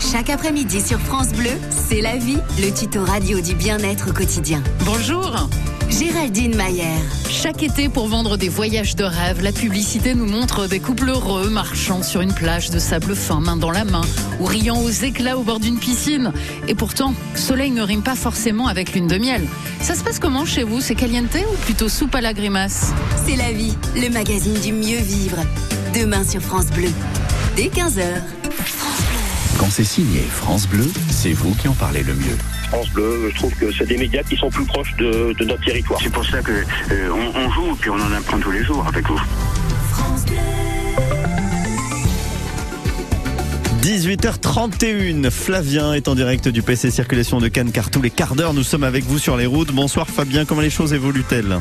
[0.00, 4.62] Chaque après-midi sur France Bleu, c'est la vie, le tuto radio du bien-être quotidien.
[4.84, 5.48] Bonjour
[5.90, 6.84] Géraldine Mayer.
[7.28, 11.48] Chaque été, pour vendre des voyages de rêve, la publicité nous montre des couples heureux
[11.48, 14.02] marchant sur une plage de sable fin, main dans la main,
[14.38, 16.32] ou riant aux éclats au bord d'une piscine.
[16.68, 19.46] Et pourtant, soleil ne rime pas forcément avec lune de miel.
[19.80, 20.80] Ça se passe comment chez vous?
[20.80, 22.92] C'est caliente ou plutôt soupe à la grimace?
[23.26, 25.38] C'est la vie, le magazine du mieux vivre.
[25.94, 26.90] Demain sur France Bleu,
[27.56, 28.22] dès 15h.
[29.68, 32.38] Quand c'est signé France Bleu, c'est vous qui en parlez le mieux.
[32.70, 35.62] France Bleu, je trouve que c'est des médias qui sont plus proches de, de notre
[35.62, 36.00] territoire.
[36.02, 38.82] C'est pour ça que euh, on, on joue puis on en apprend tous les jours
[38.88, 39.20] avec vous.
[43.82, 48.54] 18h31, Flavien est en direct du PC Circulation de Cannes car tous les quarts d'heure
[48.54, 49.72] nous sommes avec vous sur les routes.
[49.72, 51.58] Bonsoir Fabien, comment les choses évoluent-elles?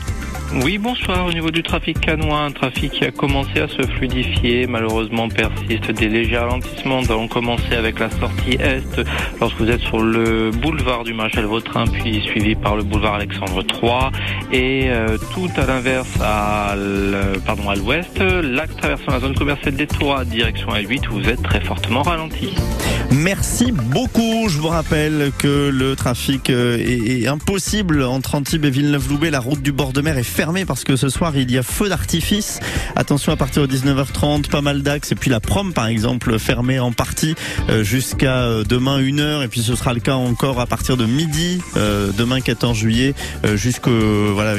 [0.54, 1.26] Oui, bonsoir.
[1.26, 5.92] Au niveau du trafic canois, un trafic qui a commencé à se fluidifier, malheureusement persiste
[5.92, 7.02] des légers ralentissements.
[7.02, 9.02] Nous allons commencer avec la sortie est
[9.40, 13.62] lorsque vous êtes sur le boulevard du Maréchal Vautrin, puis suivi par le boulevard Alexandre
[13.62, 14.12] III
[14.52, 20.70] et euh, tout à l'inverse à l'ouest, l'axe traversant la zone commerciale des Tours, direction
[20.70, 22.54] A8 où vous êtes très fortement ralenti.
[23.12, 24.50] Merci beaucoup.
[24.50, 29.30] Je vous rappelle que le trafic euh, est, est impossible entre Antibes et Villeneuve-Loubet.
[29.30, 31.64] La route du bord de mer est fermée parce que ce soir il y a
[31.64, 32.60] feu d'artifice.
[32.96, 36.78] Attention à partir de 19h30, pas mal d'axes et puis la prom par exemple fermée
[36.78, 37.34] en partie
[37.72, 41.08] euh, jusqu'à euh, demain 1h et puis ce sera le cas encore à partir de
[41.08, 43.16] midi euh, demain 14 juillet
[43.56, 43.90] jusqu'à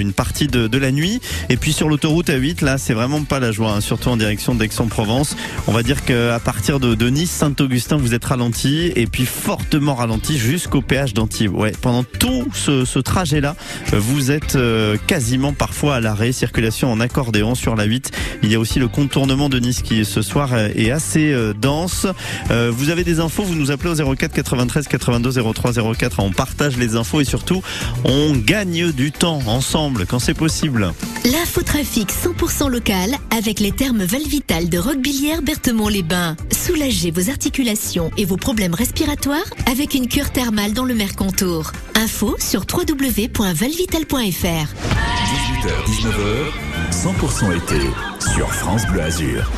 [0.00, 1.20] une partie de, la nuit.
[1.48, 4.56] Et puis sur l'autoroute A8 là c'est vraiment pas la joie, hein, surtout en direction
[4.56, 5.36] d'Aix-en-Provence.
[5.68, 10.38] On va dire qu'à partir de, Nice Saint-Augustin vous êtes ralenti et puis fortement ralenti
[10.38, 11.54] jusqu'au péage d'Antibes.
[11.54, 13.54] Ouais, pendant tout ce, ce trajet là
[13.92, 14.58] vous êtes
[15.06, 16.32] quasiment parfois à l'arrêt.
[16.32, 18.10] Circulation en accordéon sur la 8.
[18.42, 22.06] Il y a aussi le contournement de Nice qui ce soir est assez dense.
[22.50, 26.20] Vous avez des infos, vous nous appelez au 04 93 82 03 04.
[26.20, 27.62] On partage les infos et surtout
[28.04, 30.92] on gagne du temps ensemble quand c'est possible.
[31.24, 36.36] L'infotrafic 100% local avec les termes Valvital de Roquebillière Berthemont-les-Bains.
[36.52, 41.72] Soulagez vos articulations et vos problèmes respiratoires avec une cure thermale dans le Mercontour.
[41.96, 44.14] Info sur www.valvital.fr.
[45.58, 46.52] 18h, 19h,
[46.92, 47.80] 100% été
[48.34, 49.50] sur France Bleu Azur.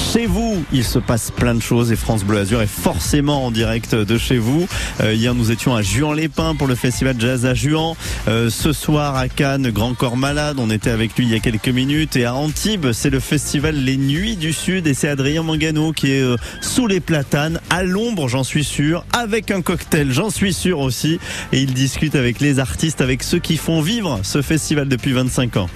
[0.00, 3.50] Chez vous, il se passe plein de choses et France Bleu Azur est forcément en
[3.50, 4.66] direct de chez vous.
[5.00, 7.94] Euh, hier, nous étions à Juan-les-Pins pour le festival Jazz à Juan.
[8.26, 11.38] Euh, ce soir, à Cannes, Grand Corps Malade, on était avec lui il y a
[11.38, 12.16] quelques minutes.
[12.16, 16.10] Et à Antibes, c'est le festival Les Nuits du Sud et c'est Adrien Mangano qui
[16.10, 20.54] est euh, sous les platanes, à l'ombre, j'en suis sûr, avec un cocktail, j'en suis
[20.54, 21.20] sûr aussi.
[21.52, 25.56] Et il discute avec les artistes, avec ceux qui font vivre ce festival depuis 25
[25.58, 25.68] ans.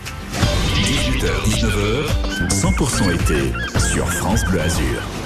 [0.84, 1.93] 18h, 19h,
[2.64, 5.23] 100% été sur France Bleu Azur.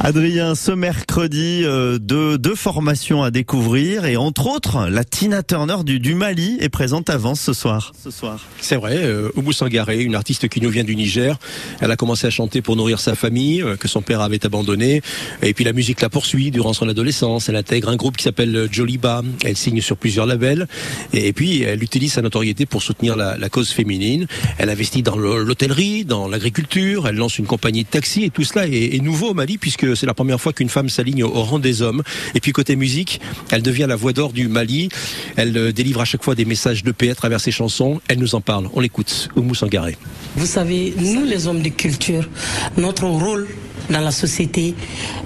[0.00, 5.76] Adrien, ce mercredi, euh, deux, deux formations à découvrir et entre autres, la Tina Turner
[5.84, 7.92] du, du Mali est présente avant ce soir.
[8.02, 8.40] Ce soir.
[8.60, 11.38] C'est vrai, euh, Oumou Sangaré, une artiste qui nous vient du Niger.
[11.80, 15.02] Elle a commencé à chanter pour nourrir sa famille, euh, que son père avait abandonné.
[15.40, 17.48] Et puis la musique la poursuit durant son adolescence.
[17.48, 19.22] Elle intègre un groupe qui s'appelle Joliba.
[19.44, 20.66] Elle signe sur plusieurs labels.
[21.12, 24.26] Et, puis elle utilise sa notoriété pour soutenir la, la cause féminine.
[24.58, 27.06] Elle investit dans l'hôtellerie, dans l'agriculture.
[27.06, 29.81] Elle lance une compagnie de taxi et tout cela est, est nouveau au Mali puisque
[29.94, 32.02] c'est la première fois qu'une femme s'aligne au, rang des hommes.
[32.34, 34.88] Et puis côté musique, elle devient la voix d'or du Mali.
[35.36, 38.00] Elle euh, délivre à chaque fois des messages de paix à travers ses chansons.
[38.08, 38.68] Elle nous en parle.
[38.74, 39.28] On l'écoute.
[39.36, 39.96] Oumou Sangaré.
[40.36, 42.28] Vous savez, nous les hommes de culture,
[42.76, 43.48] notre rôle
[43.90, 44.74] dans la société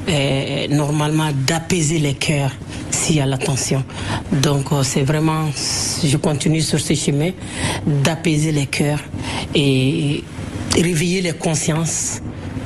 [0.09, 2.53] est normalement d'apaiser les cœurs
[2.91, 3.85] s'il y a la tension.
[4.33, 5.51] Donc euh, c'est vraiment,
[6.05, 7.31] je continue sur ce chemin,
[7.87, 9.01] d'apaiser les cœurs
[9.55, 10.25] et
[10.75, 12.21] réveiller les consciences.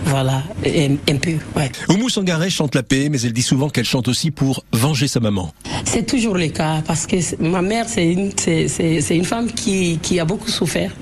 [0.07, 1.71] Voilà, peu, ouais.
[1.89, 5.21] Oumou Sangaré chante la paix, mais elle dit souvent qu'elle chante aussi pour venger sa
[5.21, 5.53] maman.
[5.85, 10.25] C'est toujours le cas parce que ma mère, c'est une, c'est, femme qui, qui a
[10.25, 10.93] beaucoup souffert.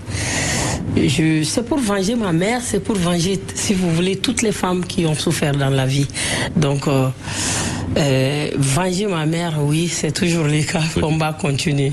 [0.97, 4.85] Je, c'est pour venger ma mère, c'est pour venger, si vous voulez, toutes les femmes
[4.85, 6.07] qui ont souffert dans la vie.
[6.57, 7.09] Donc, euh,
[7.97, 10.83] euh, venger ma mère, oui, c'est toujours le cas.
[11.01, 11.93] Combat continue.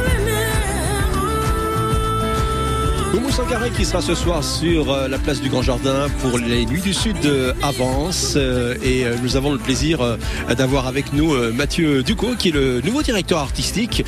[3.31, 6.81] Sangaré qui sera ce soir sur euh, la place du Grand Jardin pour les Nuits
[6.81, 7.15] du Sud
[7.61, 8.33] Avance.
[8.35, 10.17] Euh, et euh, nous avons le plaisir
[10.57, 14.03] d'avoir avec nous Mathieu Ducot qui est le nouveau directeur artistique.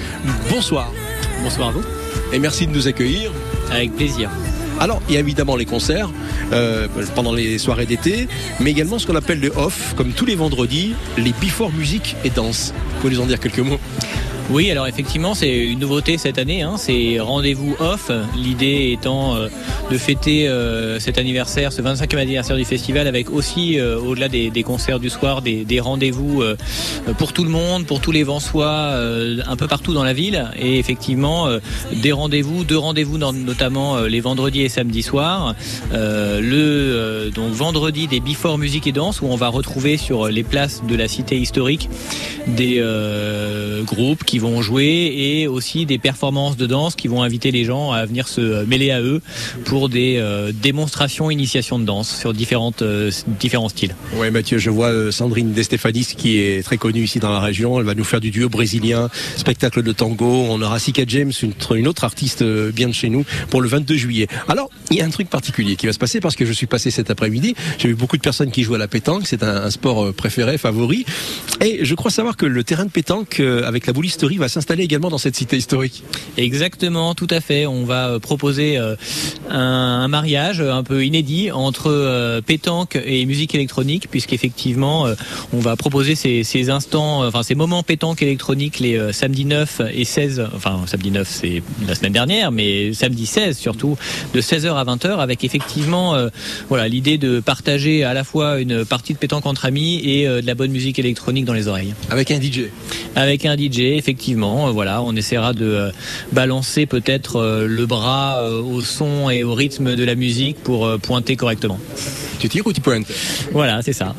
[0.49, 0.91] Bonsoir.
[1.41, 1.83] Bonsoir à vous.
[2.33, 3.31] Et merci de nous accueillir.
[3.71, 4.29] Avec plaisir.
[4.79, 6.09] Alors, il y a évidemment les concerts
[6.51, 8.27] euh, pendant les soirées d'été,
[8.59, 12.29] mais également ce qu'on appelle le off, comme tous les vendredis, les before musique et
[12.29, 12.73] danse.
[12.75, 13.79] Vous pouvez nous en dire quelques mots?
[14.49, 16.61] Oui, alors effectivement, c'est une nouveauté cette année.
[16.61, 18.11] Hein, c'est rendez-vous off.
[18.35, 19.47] L'idée étant euh,
[19.91, 24.63] de fêter euh, cet anniversaire, ce 25e anniversaire du festival, avec aussi, euh, au-delà des,
[24.63, 26.43] concerts du soir, des, rendez-vous
[27.17, 30.49] pour tout le monde, pour tous les Vansois, euh, un peu partout dans la ville.
[30.57, 31.47] Et effectivement,
[31.91, 35.55] des rendez-vous, deux rendez-vous, notamment les vendredis et samedis soirs.
[35.91, 40.83] le donc vendredi des Before Musique et Danse, où on va retrouver sur les places
[40.87, 41.89] de la cité historique
[42.47, 42.81] des
[43.85, 47.91] groupes qui vont jouer et aussi des performances de danse qui vont inviter les gens
[47.91, 49.21] à venir se mêler à eux
[49.63, 53.95] pour des euh, démonstrations, initiations de danse sur différentes, euh, différents styles.
[54.15, 57.41] Ouais, Mathieu, je vois euh, Sandrine De Stefanis qui est très connue ici dans la
[57.41, 57.79] région.
[57.79, 60.47] Elle va nous faire du duo brésilien, spectacle de tango.
[60.49, 64.27] On aura Sika James, une, autre artiste bien de chez nous, pour le 22 juillet.
[64.47, 66.65] Alors, il y a un truc particulier qui va se passer parce que je suis
[66.65, 67.53] passé cet après-midi.
[67.77, 69.27] J'ai vu beaucoup de personnes qui jouent à la pétanque.
[69.27, 71.05] C'est un, un sport préféré, favori.
[71.61, 73.93] Et je crois savoir que le terrain de pétanque avec la
[74.39, 76.03] va s'installer également dans cette cité historique.
[76.37, 77.65] Exactement, tout à fait.
[77.65, 78.95] On va euh, proposer euh,
[79.49, 85.15] un, mariage un peu inédit entre euh, pétanque et musique électronique, puisqu'effectivement, euh,
[85.53, 89.45] on va proposer ces, ces instants, euh, enfin ces moments pétanque électronique les euh, samedis
[89.45, 93.97] 9 et 16, enfin samedi 9 c'est la semaine dernière, mais samedi 16 surtout,
[94.33, 96.29] de 16h à 20h, avec effectivement euh,
[96.69, 100.41] voilà l'idée de partager à la fois une partie de pétanque entre amis et euh,
[100.41, 101.93] de la bonne musique électronique dans les oreilles.
[102.09, 102.69] Avec un DJ.
[103.15, 104.12] Avec un DJ, effectivement,
[104.67, 105.91] euh, voilà, on essaiera de euh,
[106.31, 110.85] balancer peut-être euh, le bras euh, au son et au rythme de la musique pour
[110.85, 111.79] euh, pointer correctement.
[112.43, 113.07] Tu tires ou tu pointes
[113.53, 114.13] Voilà, c'est ça.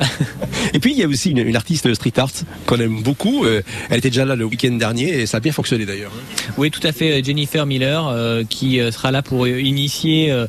[0.72, 2.30] Et puis il y a aussi une, une artiste street art
[2.64, 3.44] qu'on aime beaucoup.
[3.44, 3.60] Euh,
[3.90, 6.10] elle était déjà là le week-end dernier et ça a bien fonctionné d'ailleurs.
[6.56, 7.22] Oui, tout à fait.
[7.22, 10.46] Jennifer Miller, euh, qui euh, sera là pour euh, initier, euh,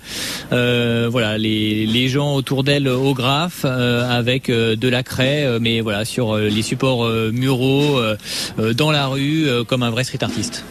[0.54, 5.44] euh, voilà, les, les gens autour d'elle au graphe euh, avec euh, de la craie,
[5.44, 8.16] euh, mais voilà, sur euh, les supports euh, muraux, euh,
[8.58, 10.64] euh, dans la rue, euh, comme un vrai street artiste.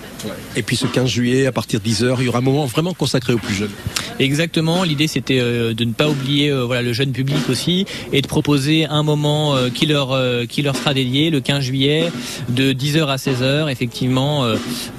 [0.57, 2.95] Et puis ce 15 juillet, à partir de 10h, il y aura un moment vraiment
[2.95, 3.71] consacré aux plus jeunes.
[4.21, 4.85] Exactement.
[4.85, 8.27] L'idée, c'était euh, de ne pas oublier euh, voilà le jeune public aussi et de
[8.29, 10.17] proposer un moment euh, qui leur
[10.49, 12.11] qui leur sera dédié le 15 juillet
[12.49, 13.71] de 10h à 16h.
[13.71, 14.47] Effectivement,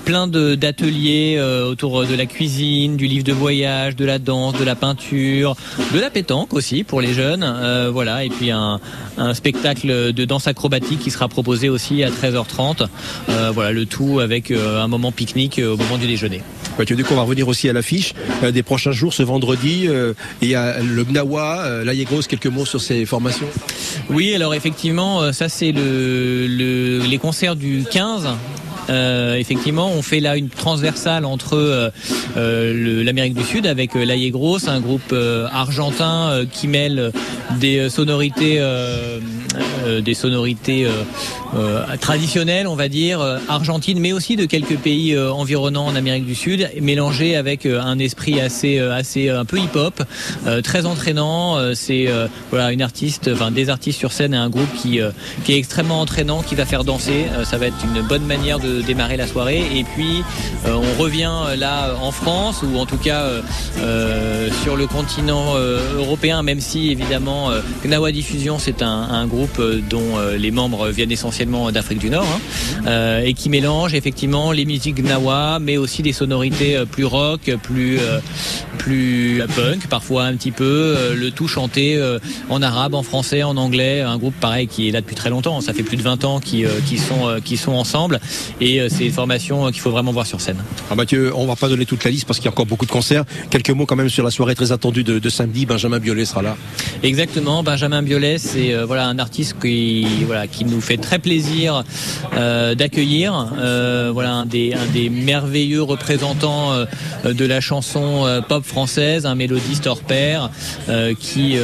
[0.03, 4.75] plein d'ateliers autour de la cuisine, du livre de voyage, de la danse, de la
[4.75, 5.55] peinture,
[5.93, 7.45] de la pétanque aussi pour les jeunes.
[7.91, 8.23] Voilà.
[8.23, 8.79] Et puis un
[9.17, 12.87] un spectacle de danse acrobatique qui sera proposé aussi à 13h30.
[13.29, 16.41] Euh, voilà le tout avec un moment pique-nique au moment du déjeuner.
[16.77, 19.85] Mathieu Duc, on va revenir aussi à l'affiche des prochains jours, ce vendredi.
[19.87, 23.47] euh, il y a le Gnawa, euh, grosse quelques mots sur ces formations.
[24.09, 28.27] Oui, alors effectivement, euh, ça c'est le, le- les concerts du 15.
[28.87, 31.91] Euh, effectivement, on fait là une transversale entre
[33.03, 35.13] l'Amérique du Sud avec euh, Laie Grosse, un groupe
[35.51, 37.11] argentin qui mêle
[37.59, 38.61] des sonorités,
[40.01, 40.87] des sonorités
[41.55, 45.95] euh, traditionnelles, on va dire, euh, argentines, mais aussi de quelques pays euh, environnants en
[45.95, 50.03] Amérique du Sud, mélangés avec euh, un esprit assez, assez un peu hip-hop,
[50.63, 51.57] très entraînant.
[51.73, 52.07] C'est
[52.49, 55.13] voilà une artiste, enfin des artistes sur scène et un groupe qui est
[55.57, 57.25] extrêmement entraînant, qui va faire danser.
[57.43, 59.63] Ça va être une bonne manière de démarrer la soirée.
[59.75, 60.23] Et puis
[60.65, 63.29] on revient là en France ou en tout cas
[64.63, 65.55] sur le continent
[65.97, 67.51] européen, même si évidemment
[67.83, 73.21] Gnawa Diffusion c'est un, groupe dont les membres viennent essentiellement d'Afrique du Nord hein, euh,
[73.21, 77.99] et qui mélange effectivement les musiques Gnawa, mais aussi des sonorités euh, plus rock, plus
[77.99, 78.19] euh,
[78.77, 81.99] plus punk, parfois un petit peu, le tout chanté
[82.49, 84.01] en arabe, en français, en anglais.
[84.01, 85.59] Un groupe pareil qui est là depuis très longtemps.
[85.61, 88.19] Ça fait plus de 20 ans qui, qui sont qui sont ensemble
[88.61, 90.57] et c'est une formation qu'il faut vraiment voir sur scène.
[90.87, 92.85] Alors Mathieu, on va pas donner toute la liste parce qu'il y a encore beaucoup
[92.85, 93.23] de concerts.
[93.49, 95.65] Quelques mots quand même sur la soirée très attendue de, de samedi.
[95.65, 96.57] Benjamin Biolay sera là.
[97.01, 101.34] Exactement, Benjamin Biolay, c'est euh, voilà un artiste qui voilà qui nous fait très plaisir
[102.37, 103.53] euh, d'accueillir.
[103.57, 110.49] Euh, un des merveilleux représentants euh, de la chanson pop française, un mélodiste hors pair
[111.19, 111.57] qui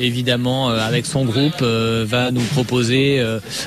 [0.00, 3.22] évidemment avec son groupe va nous proposer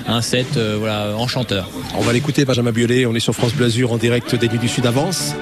[0.08, 1.70] un set voilà enchanteur.
[1.96, 3.06] On va l'écouter, Benjamin Biolay.
[3.06, 5.34] On est sur France Bleu Azur en direct des Nuits du Sud Avance.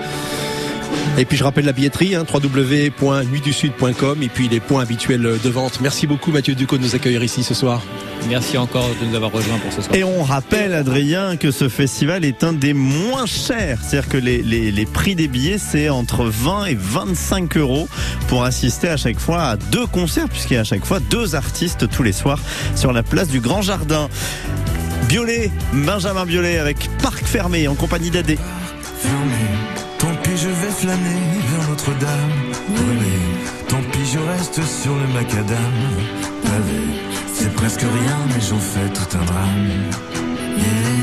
[1.17, 5.79] Et puis je rappelle la billetterie, hein, www.nuitdusud.com et puis les points habituels de vente.
[5.81, 7.81] Merci beaucoup Mathieu Ducot de nous accueillir ici ce soir.
[8.27, 9.95] Merci encore de nous avoir rejoints pour ce soir.
[9.95, 13.79] Et on rappelle, Adrien, que ce festival est un des moins chers.
[13.81, 17.87] C'est-à-dire que les, les- les prix des billets, c'est entre 20 et 25 euros
[18.27, 21.35] pour assister à chaque fois à deux concerts, puisqu'il y a à chaque fois deux
[21.35, 22.39] artistes tous les soirs
[22.75, 24.09] sur la place du Grand Jardin.
[25.07, 28.37] Biolay, Benjamin Biolay avec Parc Fermé en compagnie d'Adé.
[30.85, 32.37] Flâner vers Notre-Dame.
[32.69, 33.17] Brûlé,
[33.67, 35.75] tant pis, je reste sur le macadam.
[36.43, 36.83] Pavé,
[37.33, 39.67] c'est presque rien, mais j'en fais tout un drame.
[40.57, 40.94] Yeah,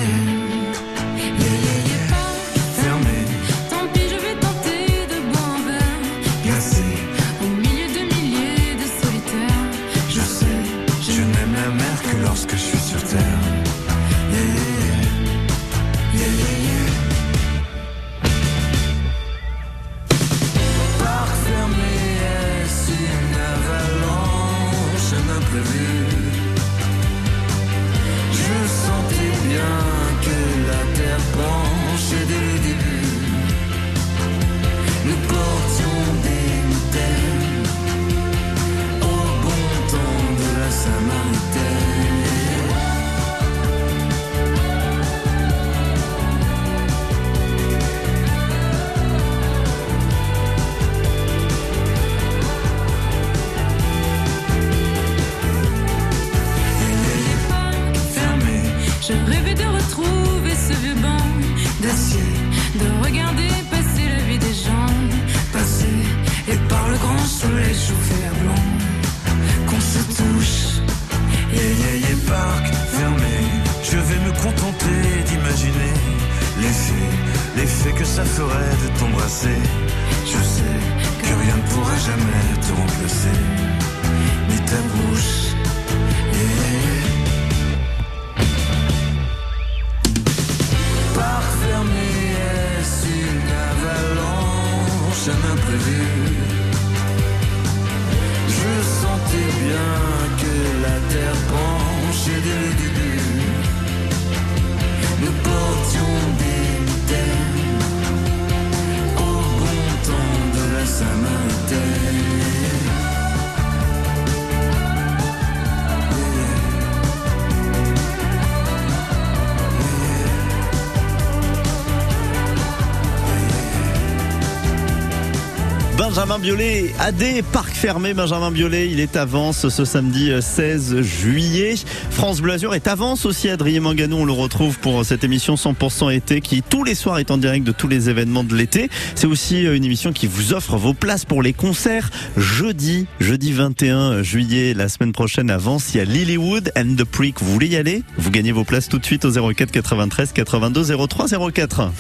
[126.15, 128.13] Benjamin Biolay, AD, parc fermé.
[128.13, 131.75] Benjamin Biolay, il est avance ce samedi euh, 16 juillet.
[132.11, 133.49] France Bleu Azur est avance aussi.
[133.49, 137.31] Adrien Mangano, on le retrouve pour cette émission 100% été qui tous les soirs est
[137.31, 138.91] en direct de tous les événements de l'été.
[139.15, 143.55] C'est aussi euh, une émission qui vous offre vos places pour les concerts jeudi, jeudi
[143.55, 145.95] 21 juillet, la semaine prochaine à Vence.
[145.95, 147.41] Il y a Lilywood and the Prick.
[147.41, 148.03] Vous voulez y aller?
[148.19, 151.91] Vous gagnez vos places tout de suite au 04 93 82 03 04.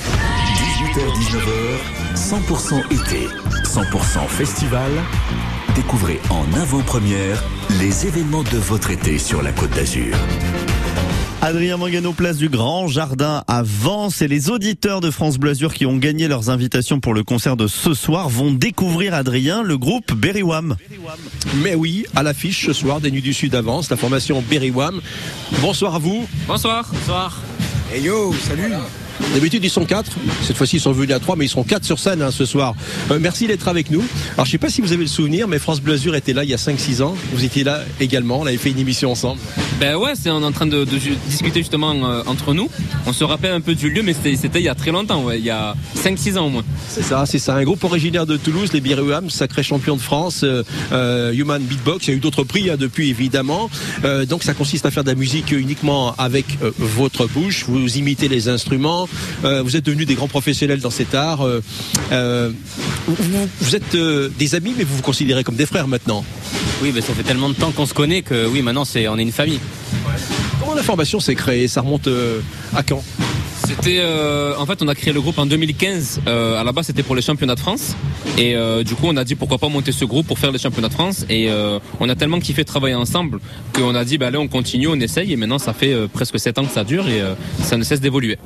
[0.93, 3.29] 18h-19h, 100% été,
[3.65, 4.91] 100% festival.
[5.75, 7.43] Découvrez en avant-première
[7.81, 10.15] les événements de votre été sur la Côte d'Azur.
[11.41, 15.73] Adrien Mangano, place du Grand Jardin à Vence et les auditeurs de France Bleu Azur
[15.73, 19.79] qui ont gagné leurs invitations pour le concert de ce soir vont découvrir Adrien, le
[19.79, 20.77] groupe Berry Wham.
[21.63, 25.01] Mais oui, à l'affiche ce soir des Nuits du Sud avance, la formation Berry Wham.
[25.63, 26.27] Bonsoir à vous.
[26.47, 26.87] Bonsoir.
[26.93, 27.41] Bonsoir.
[27.91, 28.75] Hey yo, salut.
[29.35, 30.13] D'habitude, ils sont quatre.
[30.43, 32.45] Cette fois-ci, ils sont venus à trois, mais ils seront quatre sur scène hein, ce
[32.45, 32.75] soir.
[33.11, 34.03] Euh, merci d'être avec nous.
[34.35, 36.45] Alors, je sais pas si vous avez le souvenir, mais France Bleu Azur était là
[36.45, 37.15] il y a 5-6 ans.
[37.33, 38.41] Vous étiez là également.
[38.41, 39.41] On avait fait une émission ensemble.
[39.81, 40.85] Ben ouais, c'est on est en train de,
[41.29, 42.69] discuter justement euh, entre nous.
[43.07, 45.39] On se rappelle un peu du lieu, mais c'était il y a très longtemps, ouais,
[45.39, 46.65] il y a 5-6 ans au moins.
[46.89, 47.55] C'est ça, c'est ça.
[47.55, 52.07] Un groupe originaire de Toulouse, les Birouham, sacré champion de France, euh, Human Beatbox.
[52.07, 53.71] Il y a eu d'autres prix hein, depuis, évidemment.
[54.29, 56.47] Donc, ça consiste à faire de la musique uniquement avec
[56.79, 57.65] votre bouche.
[57.67, 59.09] Vous imitez les instruments.
[59.45, 61.43] Euh, vous êtes devenus des grands professionnels dans cet art.
[61.43, 61.61] Euh,
[62.13, 62.51] euh,
[63.07, 63.17] vous,
[63.61, 63.97] vous êtes
[64.39, 66.25] des amis, mais vous vous considérez comme des frères maintenant.
[66.83, 69.19] Oui, ben ça fait tellement de temps qu'on se connaît que oui, maintenant c'est on
[69.19, 69.61] est une famille.
[70.61, 71.69] Comment la formation s'est créée?
[71.69, 72.09] Ça remonte
[72.75, 73.03] à quand?
[73.65, 76.23] C'était euh, en fait on a créé le groupe en 2015.
[76.27, 77.95] Euh, à la base c'était pour les championnats de France
[78.37, 80.59] et euh, du coup on a dit pourquoi pas monter ce groupe pour faire les
[80.59, 81.49] championnats de France et
[82.01, 83.39] on a tellement kiffé travailler ensemble
[83.73, 86.59] qu'on a dit bah allez on continue, on essaye et maintenant ça fait presque 7
[86.59, 87.23] ans que ça dure et
[87.63, 88.39] ça ne cesse d'évoluer.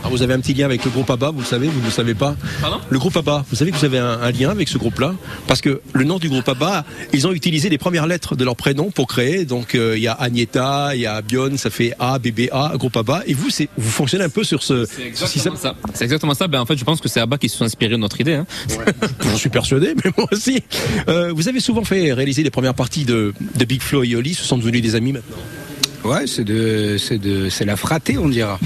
[0.00, 1.84] Alors, vous avez un petit lien avec le groupe ABBA, vous le savez, vous ne
[1.84, 2.78] le savez pas Pardon?
[2.88, 5.14] Le groupe ABBA, vous savez que vous avez un, un lien avec ce groupe-là
[5.46, 8.56] Parce que le nom du groupe ABBA, ils ont utilisé les premières lettres de leur
[8.56, 9.44] prénom pour créer.
[9.44, 13.24] Donc il y a Agneta, il y a Björn, ça fait A, BBA, groupe ABBA.
[13.26, 14.84] Et vous, vous fonctionnez un peu sur ce,
[15.14, 15.74] ce système ça.
[15.94, 16.48] C'est exactement ça.
[16.48, 18.34] Ben en fait je pense que c'est Abba qui se sont inspirés de notre idée.
[18.34, 18.46] hein.
[19.22, 20.62] J'en suis persuadé, mais moi aussi.
[21.08, 24.34] Euh, vous avez souvent fait réaliser les premières parties de, de Big Flo et Oli,
[24.34, 25.36] ce sont devenus des amis maintenant.
[26.02, 28.58] Ouais, c'est de, c'est de, c'est la fratée, on dira.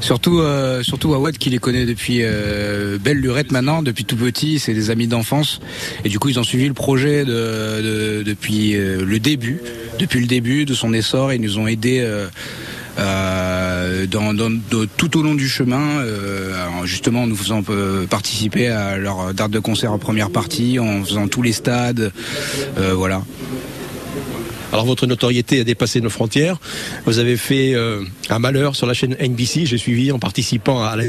[0.00, 4.60] Surtout, euh, surtout Awad qui les connaît depuis euh, belle lurette maintenant, depuis tout petit.
[4.60, 5.58] C'est des amis d'enfance
[6.04, 9.60] et du coup ils ont suivi le projet de, de- depuis euh, le début,
[9.98, 11.32] depuis le début de son essor.
[11.32, 11.98] Ils nous ont aidés.
[12.02, 12.28] Euh,
[12.98, 13.65] euh,
[14.06, 16.52] de- tout au long du chemin, euh,
[16.84, 21.04] justement en nous faisant euh, participer à leur date de concert en première partie, en
[21.04, 22.12] faisant tous les stades,
[22.78, 23.22] euh, voilà.
[24.72, 26.58] Alors votre notoriété a dépassé nos frontières.
[27.06, 29.64] Vous avez fait euh, un malheur sur la chaîne NBC.
[29.64, 31.04] J'ai suivi en participant à la...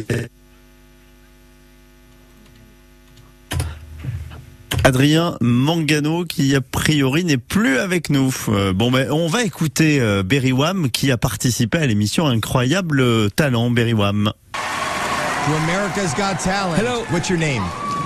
[4.88, 8.34] Adrien Mangano qui a priori n'est plus avec nous.
[8.48, 13.30] Euh, bon ben on va écouter euh, Berry Wham qui a participé à l'émission Incroyable
[13.32, 14.32] Talent Berry Wham.
[15.48, 16.78] to America's Got Talent.
[16.78, 17.04] Hello.
[17.12, 17.64] What's your name?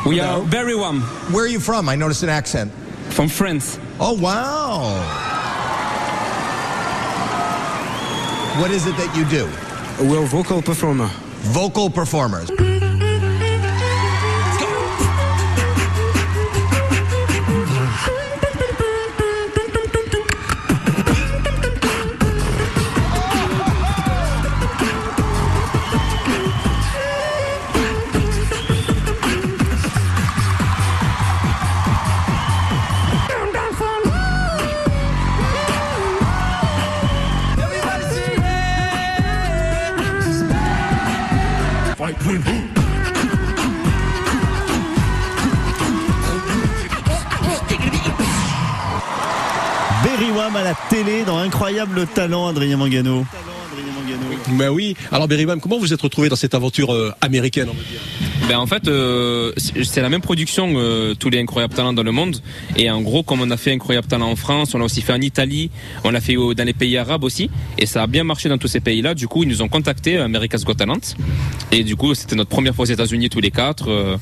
[0.07, 1.01] We are very warm.
[1.31, 1.87] Where are you from?
[1.87, 2.71] I noticed an accent.
[3.11, 3.79] From France.
[3.99, 4.97] Oh, wow.
[8.59, 9.47] What is it that you do?
[10.09, 11.09] We're vocal performer.
[11.53, 12.49] Vocal performers.
[51.51, 53.25] Incroyable Talent, Adrien Mangano.
[54.57, 54.95] Ben oui.
[55.11, 57.67] Alors Berry Wham, comment vous êtes retrouvé dans cette aventure euh, américaine
[58.47, 62.11] Ben en fait, euh, c'est la même production euh, tous les incroyables talents dans le
[62.11, 62.37] monde.
[62.75, 65.13] Et en gros, comme on a fait incroyable talent en France, on l'a aussi fait
[65.13, 65.69] en Italie,
[66.03, 68.67] on l'a fait dans les pays arabes aussi, et ça a bien marché dans tous
[68.67, 69.13] ces pays-là.
[69.13, 70.99] Du coup, ils nous ont contacté America's Got Talent,
[71.71, 74.17] et du coup, c'était notre première fois aux États-Unis tous les quatre, euh,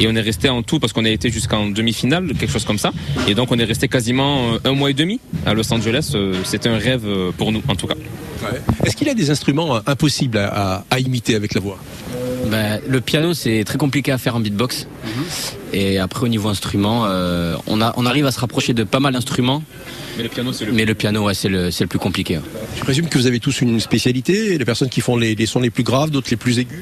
[0.00, 2.78] et on est resté en tout parce qu'on a été jusqu'en demi-finale, quelque chose comme
[2.78, 2.92] ça.
[3.28, 6.14] Et donc, on est resté quasiment un mois et demi à Los Angeles.
[6.44, 7.06] C'était un rêve
[7.36, 7.94] pour nous, en tout cas.
[8.84, 11.78] Est-ce qu'il y a des instruments impossibles à, à- à imiter avec la voix?
[12.50, 14.86] Ben, le piano, c'est très compliqué à faire en beatbox.
[15.72, 19.00] Et après, au niveau instrument, euh, on, a, on arrive à se rapprocher de pas
[19.00, 19.62] mal d'instruments.
[20.16, 22.36] Mais le piano, c'est le, Mais le piano, ouais, c'est le, c'est le plus compliqué.
[22.36, 22.42] hein.
[22.76, 25.60] Je présume que vous avez tous une spécialité, les personnes qui font les, les sons
[25.60, 26.78] les plus graves, d'autres les plus aigus.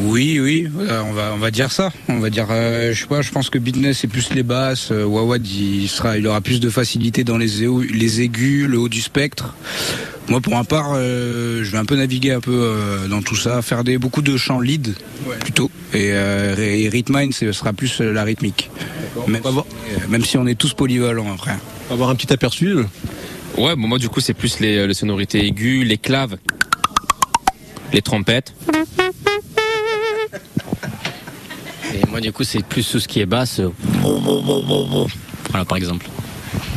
[0.00, 1.90] Oui, oui, euh, on va on va dire ça.
[2.08, 4.90] On va dire, euh, je sais pas, je pense que Business c'est plus les basses.
[4.92, 8.88] Euh, Wawad il sera, il aura plus de facilité dans les les aigus, le haut
[8.88, 9.54] du spectre.
[10.28, 13.34] Moi, pour ma part, euh, je vais un peu naviguer un peu euh, dans tout
[13.36, 14.94] ça, faire des beaucoup de chants lead
[15.40, 15.70] plutôt.
[15.94, 18.70] Et, euh, et Rhythmine, ce sera plus euh, la rythmique.
[19.26, 19.62] Même, si- euh,
[20.10, 21.52] même si on est tous polyvalents après.
[21.86, 22.76] On va avoir un petit aperçu.
[23.56, 26.36] Ouais, bon, moi du coup c'est plus les, les sonorités aiguës, les claves,
[27.94, 28.52] les trompettes.
[31.94, 33.62] Et moi, du coup, c'est plus tout ce qui est basse.
[35.50, 36.06] Voilà, par exemple.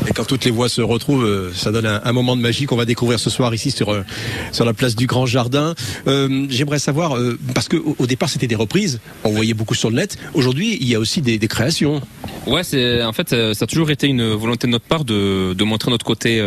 [0.07, 2.75] Et quand toutes les voix se retrouvent, euh, ça donne un, moment de magie qu'on
[2.75, 4.03] va découvrir ce soir ici sur euh,
[4.51, 5.75] sur la place du Grand Jardin.
[6.07, 7.17] Euh, J'aimerais savoir
[7.53, 10.17] parce que au, départ c'était des reprises, on voyait beaucoup sur le net.
[10.33, 12.01] Aujourd'hui, il y a aussi des, créations.
[12.47, 12.61] Ouais,
[13.03, 16.05] en fait ça a toujours été une volonté de notre part de, de montrer notre
[16.05, 16.41] côté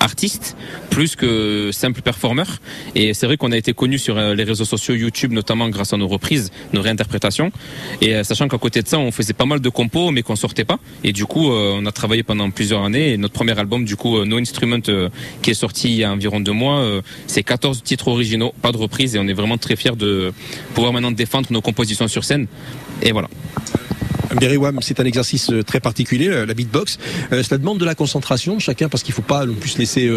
[0.00, 0.56] artiste
[0.90, 2.58] plus que simple performeur.
[2.94, 5.92] Et c'est vrai qu'on a été connu sur euh, les réseaux sociaux YouTube notamment grâce
[5.92, 7.52] à nos reprises, nos réinterprétations.
[8.00, 10.36] Et euh, sachant qu'à côté de ça, on faisait pas mal de compos mais qu'on
[10.36, 10.78] sortait pas.
[11.04, 13.12] Et du coup, euh, on a travaillé pendant plusieurs années.
[13.12, 14.80] Et notre premier album, du coup, No Instrument,
[15.42, 16.84] qui est sorti il y a environ deux mois,
[17.26, 19.16] c'est 14 titres originaux, pas de reprises.
[19.16, 20.32] Et on est vraiment très fiers de
[20.74, 22.46] pouvoir maintenant défendre nos compositions sur scène.
[23.02, 23.28] Et voilà.
[24.36, 26.98] Berry Wham, c'est un exercice euh, très particulier, euh, la beatbox.
[27.32, 30.10] Euh, cela demande de la concentration, chacun, parce qu'il faut pas non plus se laisser